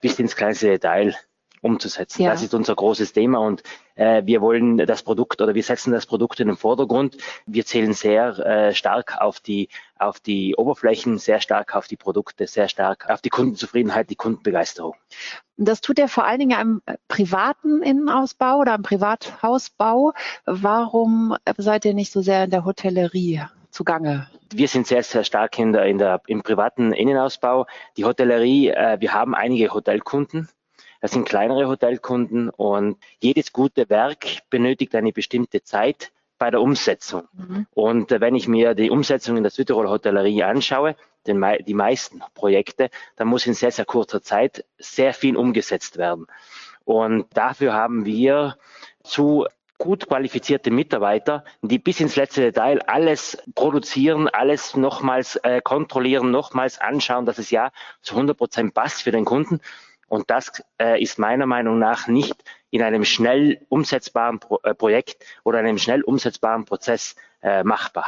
bis 0.00 0.18
ins 0.18 0.34
kleinste 0.34 0.66
Detail 0.66 1.16
umzusetzen. 1.62 2.22
Ja. 2.22 2.30
Das 2.30 2.42
ist 2.42 2.54
unser 2.54 2.74
großes 2.74 3.12
Thema 3.12 3.38
und 3.38 3.62
äh, 3.94 4.22
wir 4.24 4.40
wollen 4.40 4.78
das 4.78 5.02
Produkt 5.02 5.40
oder 5.40 5.54
wir 5.54 5.62
setzen 5.62 5.92
das 5.92 6.06
Produkt 6.06 6.40
in 6.40 6.48
den 6.48 6.56
Vordergrund. 6.56 7.16
Wir 7.46 7.64
zählen 7.64 7.92
sehr 7.92 8.38
äh, 8.38 8.74
stark 8.74 9.20
auf 9.20 9.40
die, 9.40 9.68
auf 9.98 10.20
die 10.20 10.54
Oberflächen, 10.56 11.18
sehr 11.18 11.40
stark 11.40 11.74
auf 11.74 11.88
die 11.88 11.96
Produkte, 11.96 12.46
sehr 12.46 12.68
stark 12.68 13.10
auf 13.10 13.20
die 13.20 13.30
Kundenzufriedenheit, 13.30 14.10
die 14.10 14.16
Kundenbegeisterung. 14.16 14.94
Das 15.56 15.80
tut 15.80 15.98
er 15.98 16.08
vor 16.08 16.24
allen 16.24 16.38
Dingen 16.38 16.60
im 16.60 16.82
privaten 17.08 17.82
Innenausbau 17.82 18.58
oder 18.58 18.76
im 18.76 18.82
Privathausbau. 18.82 20.12
Warum 20.44 21.36
seid 21.56 21.84
ihr 21.84 21.94
nicht 21.94 22.12
so 22.12 22.22
sehr 22.22 22.44
in 22.44 22.50
der 22.50 22.64
Hotellerie 22.64 23.42
zugange? 23.70 24.28
Wir 24.52 24.68
sind 24.68 24.86
sehr, 24.86 25.02
sehr 25.02 25.24
stark 25.24 25.58
in 25.58 25.72
der, 25.72 25.84
in 25.86 25.98
der, 25.98 26.22
im 26.26 26.42
privaten 26.42 26.92
Innenausbau. 26.92 27.66
Die 27.96 28.04
Hotellerie, 28.04 28.68
äh, 28.68 29.00
wir 29.00 29.12
haben 29.12 29.34
einige 29.34 29.74
Hotelkunden. 29.74 30.48
Das 31.00 31.12
sind 31.12 31.28
kleinere 31.28 31.68
Hotelkunden 31.68 32.50
und 32.50 32.96
jedes 33.22 33.52
gute 33.52 33.88
Werk 33.88 34.42
benötigt 34.50 34.94
eine 34.94 35.12
bestimmte 35.12 35.62
Zeit, 35.62 36.12
bei 36.38 36.50
der 36.50 36.62
Umsetzung. 36.62 37.28
Mhm. 37.32 37.66
Und 37.74 38.12
äh, 38.12 38.20
wenn 38.20 38.34
ich 38.34 38.48
mir 38.48 38.74
die 38.74 38.90
Umsetzung 38.90 39.36
in 39.36 39.42
der 39.42 39.50
Südtirol 39.50 39.88
Hotellerie 39.88 40.44
anschaue, 40.44 40.96
den, 41.26 41.44
die 41.66 41.74
meisten 41.74 42.22
Projekte, 42.34 42.90
dann 43.16 43.28
muss 43.28 43.46
in 43.46 43.54
sehr, 43.54 43.72
sehr 43.72 43.84
kurzer 43.84 44.22
Zeit 44.22 44.64
sehr 44.78 45.12
viel 45.12 45.36
umgesetzt 45.36 45.98
werden. 45.98 46.26
Und 46.84 47.26
dafür 47.34 47.74
haben 47.74 48.06
wir 48.06 48.56
zu 49.02 49.46
gut 49.76 50.08
qualifizierte 50.08 50.70
Mitarbeiter, 50.70 51.44
die 51.62 51.78
bis 51.78 52.00
ins 52.00 52.16
letzte 52.16 52.40
Detail 52.40 52.80
alles 52.86 53.38
produzieren, 53.54 54.28
alles 54.28 54.74
nochmals 54.74 55.36
äh, 55.36 55.60
kontrollieren, 55.62 56.30
nochmals 56.30 56.80
anschauen, 56.80 57.26
dass 57.26 57.38
es 57.38 57.50
ja 57.50 57.70
zu 58.00 58.14
100 58.14 58.36
Prozent 58.36 58.74
passt 58.74 59.02
für 59.02 59.12
den 59.12 59.24
Kunden. 59.24 59.60
Und 60.08 60.30
das 60.30 60.62
äh, 60.80 61.00
ist 61.02 61.18
meiner 61.18 61.46
Meinung 61.46 61.78
nach 61.78 62.08
nicht 62.08 62.42
in 62.70 62.82
einem 62.82 63.04
schnell 63.04 63.60
umsetzbaren 63.68 64.40
Pro 64.40 64.58
äh, 64.62 64.74
Projekt 64.74 65.24
oder 65.44 65.58
einem 65.58 65.78
schnell 65.78 66.02
umsetzbaren 66.02 66.64
Prozess 66.64 67.14
äh, 67.42 67.62
machbar. 67.62 68.06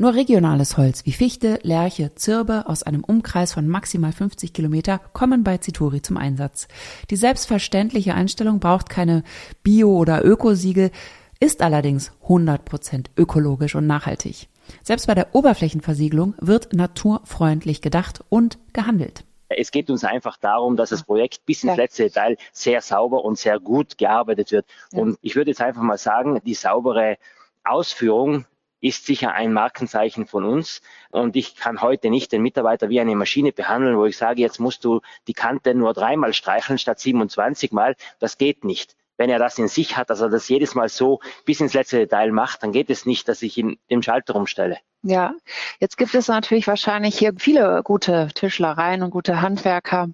Nur 0.00 0.14
regionales 0.14 0.76
Holz 0.76 1.04
wie 1.06 1.12
Fichte, 1.12 1.58
Lärche, 1.62 2.14
Zirbe 2.14 2.68
aus 2.68 2.84
einem 2.84 3.02
Umkreis 3.02 3.52
von 3.52 3.66
maximal 3.66 4.12
50 4.12 4.52
Kilometer 4.52 5.00
kommen 5.12 5.42
bei 5.42 5.58
Zituri 5.58 6.02
zum 6.02 6.16
Einsatz. 6.16 6.68
Die 7.10 7.16
selbstverständliche 7.16 8.14
Einstellung 8.14 8.60
braucht 8.60 8.90
keine 8.90 9.24
Bio- 9.64 9.96
oder 9.96 10.24
Ökosiegel, 10.24 10.92
ist 11.40 11.62
allerdings 11.62 12.12
100% 12.28 13.06
ökologisch 13.16 13.74
und 13.74 13.88
nachhaltig. 13.88 14.48
Selbst 14.84 15.08
bei 15.08 15.16
der 15.16 15.34
Oberflächenversiegelung 15.34 16.34
wird 16.40 16.72
naturfreundlich 16.72 17.80
gedacht 17.80 18.22
und 18.28 18.58
gehandelt. 18.72 19.24
Es 19.48 19.70
geht 19.70 19.90
uns 19.90 20.04
einfach 20.04 20.36
darum, 20.36 20.76
dass 20.76 20.90
das 20.90 21.02
Projekt 21.02 21.44
bis 21.46 21.64
ins 21.64 21.76
letzte 21.76 22.04
Detail 22.04 22.36
sehr 22.52 22.80
sauber 22.80 23.24
und 23.24 23.38
sehr 23.38 23.58
gut 23.58 23.98
gearbeitet 23.98 24.52
wird. 24.52 24.66
Und 24.92 25.18
ich 25.22 25.36
würde 25.36 25.50
jetzt 25.50 25.60
einfach 25.60 25.82
mal 25.82 25.98
sagen, 25.98 26.40
die 26.44 26.54
saubere 26.54 27.16
Ausführung 27.64 28.46
ist 28.80 29.06
sicher 29.06 29.32
ein 29.32 29.52
Markenzeichen 29.52 30.26
von 30.26 30.44
uns. 30.44 30.82
Und 31.10 31.36
ich 31.36 31.56
kann 31.56 31.80
heute 31.82 32.10
nicht 32.10 32.30
den 32.32 32.42
Mitarbeiter 32.42 32.88
wie 32.88 33.00
eine 33.00 33.16
Maschine 33.16 33.52
behandeln, 33.52 33.96
wo 33.96 34.04
ich 34.04 34.16
sage, 34.16 34.40
jetzt 34.40 34.60
musst 34.60 34.84
du 34.84 35.00
die 35.26 35.32
Kante 35.32 35.74
nur 35.74 35.94
dreimal 35.94 36.32
streicheln 36.32 36.78
statt 36.78 37.00
27 37.00 37.72
Mal. 37.72 37.96
Das 38.18 38.38
geht 38.38 38.64
nicht. 38.64 38.96
Wenn 39.18 39.28
er 39.28 39.38
das 39.38 39.58
in 39.58 39.68
sich 39.68 39.96
hat, 39.98 40.08
dass 40.08 40.20
er 40.20 40.30
das 40.30 40.48
jedes 40.48 40.74
Mal 40.74 40.88
so 40.88 41.20
bis 41.44 41.60
ins 41.60 41.74
letzte 41.74 41.98
Detail 41.98 42.32
macht, 42.32 42.62
dann 42.62 42.72
geht 42.72 42.88
es 42.88 43.04
nicht, 43.04 43.28
dass 43.28 43.42
ich 43.42 43.58
ihn 43.58 43.78
den 43.90 44.02
Schalter 44.02 44.34
umstelle. 44.34 44.78
Ja, 45.02 45.34
jetzt 45.80 45.98
gibt 45.98 46.14
es 46.14 46.28
natürlich 46.28 46.66
wahrscheinlich 46.66 47.18
hier 47.18 47.34
viele 47.36 47.82
gute 47.84 48.28
Tischlereien 48.34 49.02
und 49.02 49.10
gute 49.10 49.42
Handwerker. 49.42 50.08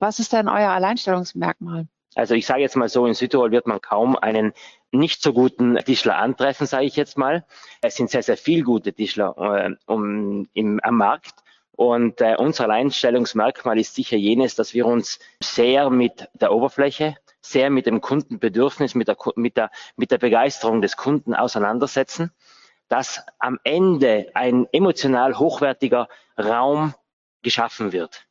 Was 0.00 0.18
ist 0.18 0.32
denn 0.32 0.48
euer 0.48 0.70
Alleinstellungsmerkmal? 0.70 1.86
Also 2.14 2.34
ich 2.34 2.46
sage 2.46 2.62
jetzt 2.62 2.76
mal 2.76 2.88
so, 2.88 3.06
in 3.06 3.14
Südtirol 3.14 3.52
wird 3.52 3.66
man 3.66 3.80
kaum 3.80 4.16
einen 4.16 4.52
nicht 4.90 5.22
so 5.22 5.32
guten 5.32 5.76
Tischler 5.76 6.16
antreffen, 6.16 6.66
sage 6.66 6.86
ich 6.86 6.96
jetzt 6.96 7.18
mal. 7.18 7.44
Es 7.82 7.96
sind 7.96 8.10
sehr, 8.10 8.22
sehr 8.22 8.36
viel 8.36 8.64
gute 8.64 8.92
Tischler 8.92 9.36
äh, 9.38 9.74
um, 9.86 10.48
im, 10.52 10.80
am 10.82 10.96
Markt. 10.96 11.34
Und 11.72 12.20
äh, 12.20 12.34
unser 12.36 12.64
Alleinstellungsmerkmal 12.64 13.78
ist 13.78 13.94
sicher 13.94 14.16
jenes, 14.16 14.56
dass 14.56 14.74
wir 14.74 14.84
uns 14.86 15.20
sehr 15.40 15.90
mit 15.90 16.28
der 16.34 16.52
Oberfläche, 16.52 17.16
sehr 17.40 17.70
mit 17.70 17.86
dem 17.86 18.00
Kundenbedürfnis, 18.00 18.94
mit 18.94 19.08
der, 19.08 19.16
mit 19.36 19.56
der, 19.56 19.70
mit 19.96 20.10
der 20.10 20.18
Begeisterung 20.18 20.82
des 20.82 20.96
Kunden 20.96 21.34
auseinandersetzen, 21.34 22.32
dass 22.88 23.22
am 23.38 23.58
Ende 23.64 24.30
ein 24.34 24.66
emotional 24.72 25.38
hochwertiger 25.38 26.08
Raum 26.38 26.94
geschaffen 27.42 27.92
wird. 27.92 28.26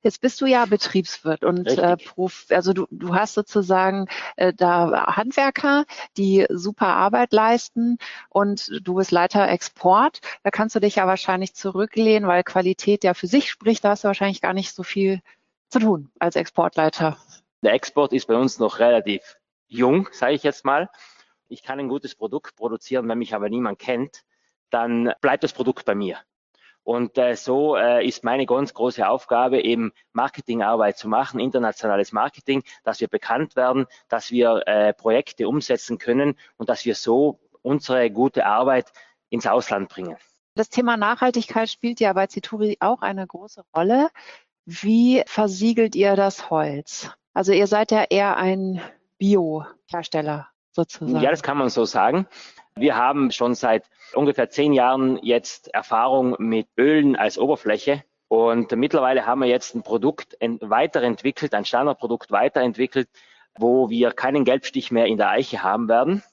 Jetzt 0.00 0.20
bist 0.20 0.40
du 0.40 0.46
ja 0.46 0.64
Betriebswirt 0.64 1.44
und 1.44 1.66
äh, 1.66 1.96
Prof, 1.96 2.46
also 2.50 2.72
du, 2.72 2.86
du 2.90 3.14
hast 3.14 3.34
sozusagen 3.34 4.06
äh, 4.36 4.54
da 4.54 5.16
Handwerker, 5.16 5.86
die 6.16 6.46
super 6.50 6.86
Arbeit 6.86 7.32
leisten 7.32 7.98
und 8.28 8.70
du 8.86 8.94
bist 8.94 9.10
Leiter 9.10 9.48
Export. 9.48 10.20
Da 10.44 10.50
kannst 10.52 10.76
du 10.76 10.80
dich 10.80 10.96
ja 10.96 11.08
wahrscheinlich 11.08 11.54
zurücklehnen, 11.54 12.28
weil 12.28 12.44
Qualität 12.44 13.02
ja 13.02 13.12
für 13.12 13.26
sich 13.26 13.50
spricht. 13.50 13.84
Da 13.84 13.90
hast 13.90 14.04
du 14.04 14.08
wahrscheinlich 14.08 14.40
gar 14.40 14.54
nicht 14.54 14.72
so 14.72 14.84
viel 14.84 15.20
zu 15.68 15.80
tun 15.80 16.10
als 16.20 16.36
Exportleiter. 16.36 17.16
Der 17.62 17.72
Export 17.72 18.12
ist 18.12 18.26
bei 18.26 18.36
uns 18.36 18.58
noch 18.58 18.78
relativ 18.78 19.36
jung, 19.66 20.08
sage 20.12 20.34
ich 20.34 20.42
jetzt 20.42 20.64
mal. 20.64 20.88
Ich 21.48 21.62
kann 21.62 21.80
ein 21.80 21.88
gutes 21.88 22.14
Produkt 22.14 22.56
produzieren, 22.56 23.08
wenn 23.08 23.18
mich 23.18 23.34
aber 23.34 23.48
niemand 23.48 23.78
kennt, 23.78 24.22
dann 24.70 25.12
bleibt 25.20 25.44
das 25.44 25.52
Produkt 25.52 25.84
bei 25.84 25.94
mir. 25.94 26.18
Und 26.88 27.18
äh, 27.18 27.36
so 27.36 27.76
äh, 27.76 28.06
ist 28.06 28.24
meine 28.24 28.46
ganz 28.46 28.72
große 28.72 29.06
Aufgabe, 29.06 29.60
eben 29.60 29.92
Marketingarbeit 30.12 30.96
zu 30.96 31.06
machen, 31.06 31.38
internationales 31.38 32.12
Marketing, 32.12 32.62
dass 32.82 33.00
wir 33.00 33.08
bekannt 33.08 33.56
werden, 33.56 33.86
dass 34.08 34.30
wir 34.30 34.62
äh, 34.66 34.94
Projekte 34.94 35.48
umsetzen 35.48 35.98
können 35.98 36.38
und 36.56 36.70
dass 36.70 36.86
wir 36.86 36.94
so 36.94 37.40
unsere 37.60 38.10
gute 38.10 38.46
Arbeit 38.46 38.90
ins 39.28 39.46
Ausland 39.46 39.90
bringen. 39.90 40.16
Das 40.54 40.70
Thema 40.70 40.96
Nachhaltigkeit 40.96 41.68
spielt 41.68 42.00
ja 42.00 42.12
bei 42.14 42.26
Zituri 42.26 42.78
auch 42.80 43.02
eine 43.02 43.26
große 43.26 43.64
Rolle. 43.76 44.08
Wie 44.64 45.22
versiegelt 45.26 45.94
ihr 45.94 46.16
das 46.16 46.48
Holz? 46.48 47.10
Also 47.38 47.52
ihr 47.52 47.68
seid 47.68 47.92
ja 47.92 48.02
eher 48.10 48.36
ein 48.36 48.80
Bio-Hersteller 49.18 50.48
sozusagen. 50.72 51.22
Ja, 51.22 51.30
das 51.30 51.44
kann 51.44 51.56
man 51.56 51.68
so 51.68 51.84
sagen. 51.84 52.26
Wir 52.74 52.96
haben 52.96 53.30
schon 53.30 53.54
seit 53.54 53.84
ungefähr 54.12 54.50
zehn 54.50 54.72
Jahren 54.72 55.20
jetzt 55.22 55.72
Erfahrung 55.72 56.34
mit 56.40 56.66
Ölen 56.76 57.14
als 57.14 57.38
Oberfläche. 57.38 58.02
Und 58.26 58.72
mittlerweile 58.72 59.24
haben 59.24 59.40
wir 59.40 59.46
jetzt 59.46 59.76
ein 59.76 59.84
Produkt 59.84 60.36
weiterentwickelt, 60.40 61.54
ein 61.54 61.64
Standardprodukt 61.64 62.32
weiterentwickelt, 62.32 63.08
wo 63.56 63.88
wir 63.88 64.10
keinen 64.10 64.44
Gelbstich 64.44 64.90
mehr 64.90 65.06
in 65.06 65.16
der 65.16 65.30
Eiche 65.30 65.62
haben 65.62 65.88
werden. 65.88 66.24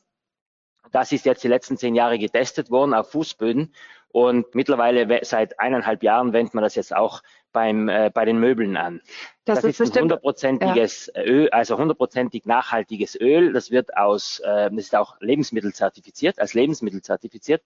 Das 0.91 1.11
ist 1.11 1.23
jetzt 1.23 1.43
die 1.43 1.49
letzten 1.49 1.77
zehn 1.77 1.93
Jahre 1.93 2.17
getestet 2.17 2.71
worden 2.71 2.95
auf 2.95 3.11
Fußböden 3.11 3.75
und 4.07 4.55
mittlerweile 4.55 5.19
seit 5.23 5.59
eineinhalb 5.59 6.01
Jahren 6.01 6.31
wendet 6.33 6.53
man 6.53 6.63
das 6.63 6.73
jetzt 6.73 6.95
auch 6.95 7.21
beim, 7.55 7.87
äh, 7.87 8.11
bei 8.13 8.25
den 8.25 8.37
Möbeln 8.37 8.75
an. 8.75 9.01
Das, 9.45 9.61
das 9.61 9.63
ist, 9.63 9.79
ist 9.79 9.95
ein 9.95 10.03
hundertprozentiges 10.03 11.09
ja. 11.15 11.23
Öl, 11.23 11.49
also 11.51 11.77
hundertprozentig 11.77 12.45
nachhaltiges 12.45 13.19
Öl. 13.19 13.53
Das 13.53 13.71
wird 13.71 13.95
aus, 13.95 14.39
äh, 14.39 14.69
das 14.69 14.85
ist 14.85 14.95
auch 14.95 15.15
Lebensmittel 15.21 15.73
zertifiziert, 15.73 16.37
als 16.37 16.53
Lebensmittel 16.53 17.01
zertifiziert. 17.01 17.63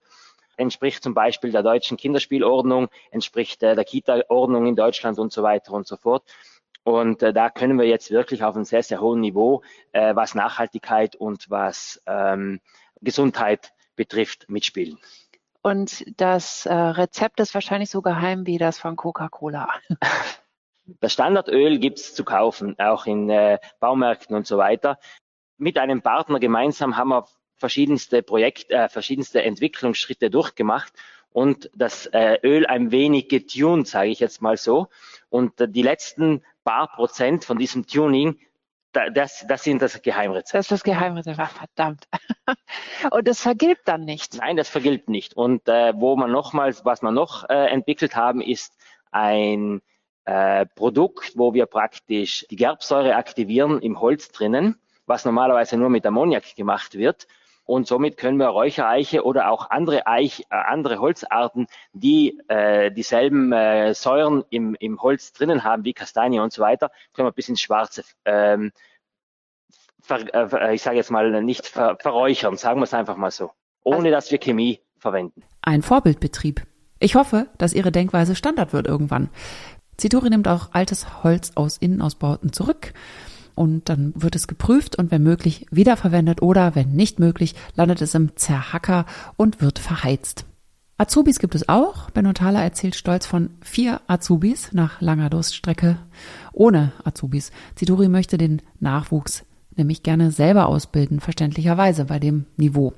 Entspricht 0.56 1.02
zum 1.02 1.12
Beispiel 1.12 1.50
der 1.50 1.64
deutschen 1.64 1.96
Kinderspielordnung, 1.96 2.88
entspricht 3.10 3.64
äh, 3.64 3.74
der 3.74 3.84
Kita-Ordnung 3.84 4.66
in 4.66 4.76
Deutschland 4.76 5.18
und 5.18 5.32
so 5.32 5.42
weiter 5.42 5.72
und 5.72 5.88
so 5.88 5.96
fort. 5.96 6.22
Und 6.84 7.22
äh, 7.22 7.32
da 7.32 7.50
können 7.50 7.76
wir 7.76 7.86
jetzt 7.86 8.12
wirklich 8.12 8.44
auf 8.44 8.54
einem 8.54 8.64
sehr, 8.64 8.84
sehr 8.84 9.00
hohen 9.00 9.20
Niveau, 9.20 9.62
äh, 9.90 10.14
was 10.14 10.36
Nachhaltigkeit 10.36 11.16
und 11.16 11.50
was 11.50 12.00
ähm, 12.06 12.60
Gesundheit 13.00 13.72
betrifft, 13.96 14.48
mitspielen. 14.48 14.98
Und 15.62 16.04
das 16.18 16.66
äh, 16.66 16.72
Rezept 16.72 17.40
ist 17.40 17.54
wahrscheinlich 17.54 17.90
so 17.90 18.02
geheim 18.02 18.46
wie 18.46 18.58
das 18.58 18.78
von 18.78 18.96
Coca-Cola. 18.96 19.68
Das 20.98 21.12
Standardöl 21.12 21.78
gibt's 21.78 22.14
zu 22.14 22.24
kaufen, 22.24 22.76
auch 22.80 23.06
in 23.06 23.30
äh, 23.30 23.60
Baumärkten 23.78 24.34
und 24.34 24.44
so 24.44 24.58
weiter. 24.58 24.98
Mit 25.56 25.78
einem 25.78 26.02
Partner 26.02 26.40
gemeinsam 26.40 26.96
haben 26.96 27.10
wir 27.10 27.26
verschiedenste 27.54 28.24
Projekte, 28.24 28.74
äh, 28.74 28.88
verschiedenste 28.88 29.42
Entwicklungsschritte 29.42 30.30
durchgemacht 30.30 30.92
und 31.30 31.70
das 31.74 32.06
äh, 32.06 32.38
Öl 32.42 32.66
ein 32.66 32.90
wenig 32.90 33.28
getuned, 33.28 33.86
sage 33.86 34.08
ich 34.08 34.18
jetzt 34.18 34.42
mal 34.42 34.56
so. 34.56 34.88
Und 35.28 35.60
äh, 35.60 35.68
die 35.68 35.82
letzten 35.82 36.42
paar 36.64 36.88
Prozent 36.88 37.44
von 37.44 37.58
diesem 37.58 37.86
Tuning 37.86 38.40
das, 38.92 39.44
das 39.46 39.62
sind 39.62 39.82
das 39.82 40.02
Geheimrezept. 40.02 40.54
Das 40.54 40.66
ist 40.66 40.72
das 40.72 40.82
Geheimrezept. 40.82 41.38
Ach, 41.40 41.50
verdammt. 41.50 42.08
Und 43.10 43.28
das 43.28 43.40
vergilbt 43.40 43.82
dann 43.86 44.04
nicht. 44.04 44.36
Nein, 44.38 44.56
das 44.56 44.68
vergilbt 44.68 45.08
nicht. 45.08 45.34
Und 45.34 45.68
äh, 45.68 45.92
wo 45.94 46.16
man 46.16 46.30
nochmals, 46.32 46.84
was 46.84 47.02
wir 47.02 47.12
noch 47.12 47.48
äh, 47.48 47.66
entwickelt 47.66 48.16
haben, 48.16 48.40
ist 48.40 48.76
ein 49.10 49.80
äh, 50.24 50.66
Produkt, 50.66 51.32
wo 51.36 51.54
wir 51.54 51.66
praktisch 51.66 52.46
die 52.50 52.56
Gerbsäure 52.56 53.16
aktivieren 53.16 53.80
im 53.80 54.00
Holz 54.00 54.30
drinnen, 54.30 54.80
was 55.06 55.24
normalerweise 55.24 55.76
nur 55.76 55.90
mit 55.90 56.04
Ammoniak 56.06 56.54
gemacht 56.56 56.94
wird. 56.94 57.26
Und 57.70 57.86
somit 57.86 58.16
können 58.16 58.38
wir 58.38 58.48
Räuchereiche 58.48 59.24
oder 59.24 59.48
auch 59.48 59.70
andere, 59.70 60.08
Eich, 60.08 60.40
äh, 60.50 60.56
andere 60.56 60.98
Holzarten, 60.98 61.68
die 61.92 62.36
äh, 62.48 62.90
dieselben 62.90 63.52
äh, 63.52 63.94
Säuren 63.94 64.42
im, 64.50 64.74
im 64.80 65.00
Holz 65.00 65.32
drinnen 65.32 65.62
haben, 65.62 65.84
wie 65.84 65.92
Kastanie 65.92 66.40
und 66.40 66.52
so 66.52 66.62
weiter, 66.62 66.90
können 67.12 67.28
wir 67.28 67.32
bis 67.32 67.48
ins 67.48 67.60
Schwarze, 67.60 68.02
ähm, 68.24 68.72
ver, 70.02 70.34
äh, 70.34 70.74
ich 70.74 70.82
sage 70.82 70.96
jetzt 70.96 71.12
mal, 71.12 71.42
nicht 71.44 71.64
ver, 71.64 71.96
verräuchern, 72.00 72.56
sagen 72.56 72.80
wir 72.80 72.84
es 72.84 72.92
einfach 72.92 73.16
mal 73.16 73.30
so, 73.30 73.52
ohne 73.84 73.98
also, 73.98 74.10
dass 74.10 74.30
wir 74.32 74.38
Chemie 74.38 74.80
verwenden. 74.98 75.44
Ein 75.62 75.82
Vorbildbetrieb. 75.82 76.62
Ich 76.98 77.14
hoffe, 77.14 77.46
dass 77.56 77.72
Ihre 77.72 77.92
Denkweise 77.92 78.34
Standard 78.34 78.72
wird 78.72 78.88
irgendwann. 78.88 79.30
Zitori 79.96 80.28
nimmt 80.28 80.48
auch 80.48 80.70
altes 80.72 81.22
Holz 81.22 81.52
aus 81.54 81.76
Innenausbauten 81.76 82.52
zurück 82.52 82.94
und 83.54 83.88
dann 83.88 84.12
wird 84.16 84.36
es 84.36 84.46
geprüft 84.46 84.96
und 84.96 85.10
wenn 85.10 85.22
möglich 85.22 85.66
wiederverwendet 85.70 86.42
oder 86.42 86.74
wenn 86.74 86.92
nicht 86.92 87.18
möglich, 87.18 87.54
landet 87.74 88.02
es 88.02 88.14
im 88.14 88.36
Zerhacker 88.36 89.06
und 89.36 89.60
wird 89.60 89.78
verheizt. 89.78 90.46
Azubis 90.98 91.38
gibt 91.38 91.54
es 91.54 91.68
auch. 91.68 92.10
Benno 92.10 92.34
Thaler 92.34 92.62
erzählt 92.62 92.94
stolz 92.94 93.24
von 93.24 93.50
vier 93.62 94.02
Azubis 94.06 94.72
nach 94.72 95.00
langer 95.00 95.30
Durststrecke. 95.30 95.96
Ohne 96.52 96.92
Azubis. 97.04 97.52
Ziduri 97.74 98.08
möchte 98.08 98.36
den 98.36 98.60
Nachwuchs 98.80 99.44
nämlich 99.76 100.02
gerne 100.02 100.30
selber 100.30 100.66
ausbilden, 100.66 101.20
verständlicherweise 101.20 102.04
bei 102.04 102.18
dem 102.18 102.44
Niveau. 102.56 102.92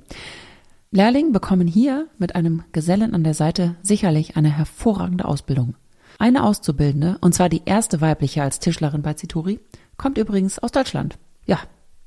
Lehrlinge 0.91 1.31
bekommen 1.31 1.67
hier 1.67 2.07
mit 2.19 2.35
einem 2.35 2.63
Gesellen 2.71 3.15
an 3.15 3.23
der 3.23 3.33
Seite 3.33 3.75
sicherlich 3.81 4.37
eine 4.37 4.49
hervorragende 4.49 5.25
Ausbildung. 5.25 5.75
Eine 6.19 6.43
Auszubildende, 6.43 7.17
und 7.21 7.33
zwar 7.33 7.49
die 7.49 7.63
erste 7.65 7.99
weibliche 7.99 8.43
als 8.43 8.59
Tischlerin 8.59 9.01
bei 9.01 9.13
Zituri, 9.15 9.59
kommt 10.03 10.17
übrigens 10.17 10.59
aus 10.59 10.73
Deutschland. 10.73 11.17
Ja, 11.45 11.59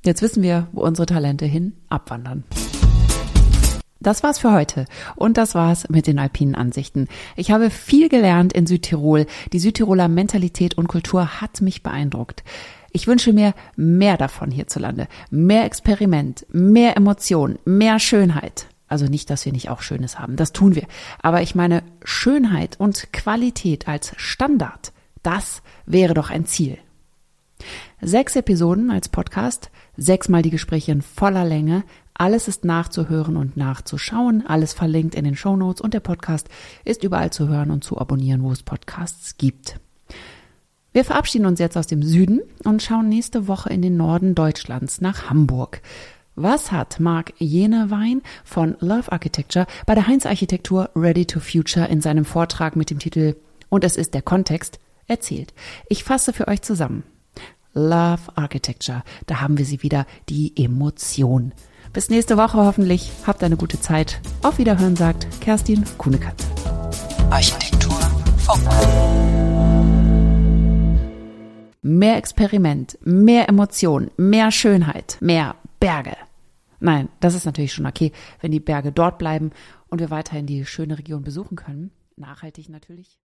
jetzt 0.05 0.21
wissen 0.21 0.43
wir, 0.43 0.67
wo 0.71 0.81
unsere 0.81 1.07
Talente 1.07 1.47
hin 1.47 1.73
abwandern. 1.89 2.43
Das 3.99 4.21
war's 4.21 4.37
für 4.37 4.53
heute 4.53 4.85
und 5.15 5.35
das 5.35 5.55
war's 5.55 5.89
mit 5.89 6.05
den 6.05 6.19
alpinen 6.19 6.53
Ansichten. 6.53 7.07
Ich 7.35 7.49
habe 7.49 7.71
viel 7.71 8.07
gelernt 8.07 8.53
in 8.53 8.67
Südtirol. 8.67 9.25
Die 9.51 9.57
Südtiroler 9.57 10.09
Mentalität 10.09 10.77
und 10.77 10.87
Kultur 10.87 11.41
hat 11.41 11.59
mich 11.61 11.81
beeindruckt. 11.81 12.43
Ich 12.91 13.07
wünsche 13.07 13.33
mir 13.33 13.55
mehr 13.75 14.17
davon 14.17 14.51
hierzulande. 14.51 15.07
Mehr 15.31 15.65
Experiment, 15.65 16.45
mehr 16.51 16.97
Emotion, 16.97 17.57
mehr 17.65 17.97
Schönheit. 17.97 18.67
Also 18.87 19.07
nicht, 19.07 19.31
dass 19.31 19.43
wir 19.43 19.53
nicht 19.53 19.69
auch 19.71 19.81
Schönes 19.81 20.19
haben, 20.19 20.35
das 20.35 20.53
tun 20.53 20.75
wir. 20.75 20.85
Aber 21.23 21.41
ich 21.41 21.55
meine, 21.55 21.81
Schönheit 22.03 22.79
und 22.79 23.11
Qualität 23.11 23.87
als 23.87 24.13
Standard, 24.17 24.93
das 25.23 25.63
wäre 25.87 26.13
doch 26.13 26.29
ein 26.29 26.45
Ziel. 26.45 26.77
Sechs 28.01 28.35
Episoden 28.35 28.91
als 28.91 29.09
Podcast, 29.09 29.71
sechsmal 29.97 30.43
die 30.43 30.51
Gespräche 30.51 30.91
in 30.91 31.01
voller 31.01 31.43
Länge, 31.43 31.83
alles 32.13 32.47
ist 32.47 32.63
nachzuhören 32.63 33.35
und 33.35 33.57
nachzuschauen, 33.57 34.45
alles 34.45 34.73
verlinkt 34.73 35.15
in 35.15 35.23
den 35.23 35.35
Show 35.35 35.55
Notes 35.55 35.81
und 35.81 35.95
der 35.95 35.99
Podcast 35.99 36.47
ist 36.85 37.03
überall 37.03 37.31
zu 37.31 37.47
hören 37.47 37.71
und 37.71 37.83
zu 37.83 37.97
abonnieren, 37.97 38.43
wo 38.43 38.51
es 38.51 38.61
Podcasts 38.61 39.37
gibt. 39.37 39.79
Wir 40.93 41.05
verabschieden 41.05 41.47
uns 41.47 41.59
jetzt 41.59 41.75
aus 41.75 41.87
dem 41.87 42.03
Süden 42.03 42.41
und 42.63 42.83
schauen 42.83 43.09
nächste 43.09 43.47
Woche 43.47 43.71
in 43.71 43.81
den 43.81 43.97
Norden 43.97 44.35
Deutschlands 44.35 45.01
nach 45.01 45.31
Hamburg. 45.31 45.81
Was 46.35 46.71
hat 46.71 46.99
Marc 46.99 47.33
Jenewein 47.39 48.21
von 48.43 48.77
Love 48.79 49.11
Architecture 49.11 49.65
bei 49.87 49.95
der 49.95 50.05
Heinz 50.05 50.27
Architektur 50.27 50.91
Ready 50.95 51.25
to 51.25 51.39
Future 51.39 51.87
in 51.87 52.01
seinem 52.01 52.25
Vortrag 52.25 52.75
mit 52.75 52.91
dem 52.91 52.99
Titel 52.99 53.35
Und 53.69 53.83
es 53.83 53.97
ist 53.97 54.13
der 54.13 54.21
Kontext 54.21 54.77
erzählt? 55.07 55.55
Ich 55.89 56.03
fasse 56.03 56.31
für 56.31 56.47
euch 56.47 56.61
zusammen. 56.61 57.03
Love 57.77 58.31
Architecture, 58.33 59.03
da 59.27 59.39
haben 59.39 59.59
wir 59.59 59.65
sie 59.65 59.83
wieder, 59.83 60.07
die 60.29 60.51
Emotion. 60.57 61.53
Bis 61.93 62.09
nächste 62.09 62.35
Woche 62.35 62.57
hoffentlich. 62.57 63.11
Habt 63.27 63.43
eine 63.43 63.55
gute 63.55 63.79
Zeit. 63.79 64.19
Auf 64.41 64.57
Wiederhören 64.57 64.95
sagt 64.95 65.27
Kerstin 65.41 65.83
Kunekat. 65.99 66.33
Architektur 67.29 67.99
Funk. 68.39 68.67
Mehr 71.83 72.17
Experiment, 72.17 72.97
mehr 73.03 73.47
Emotion, 73.47 74.09
mehr 74.17 74.51
Schönheit, 74.51 75.17
mehr 75.21 75.55
Berge. 75.79 76.17
Nein, 76.79 77.09
das 77.19 77.35
ist 77.35 77.45
natürlich 77.45 77.73
schon 77.73 77.85
okay, 77.85 78.11
wenn 78.41 78.51
die 78.51 78.59
Berge 78.59 78.91
dort 78.91 79.19
bleiben 79.19 79.51
und 79.89 79.99
wir 79.99 80.09
weiterhin 80.09 80.47
die 80.47 80.65
schöne 80.65 80.97
Region 80.97 81.21
besuchen 81.21 81.55
können. 81.55 81.91
Nachhaltig 82.15 82.69
natürlich. 82.69 83.15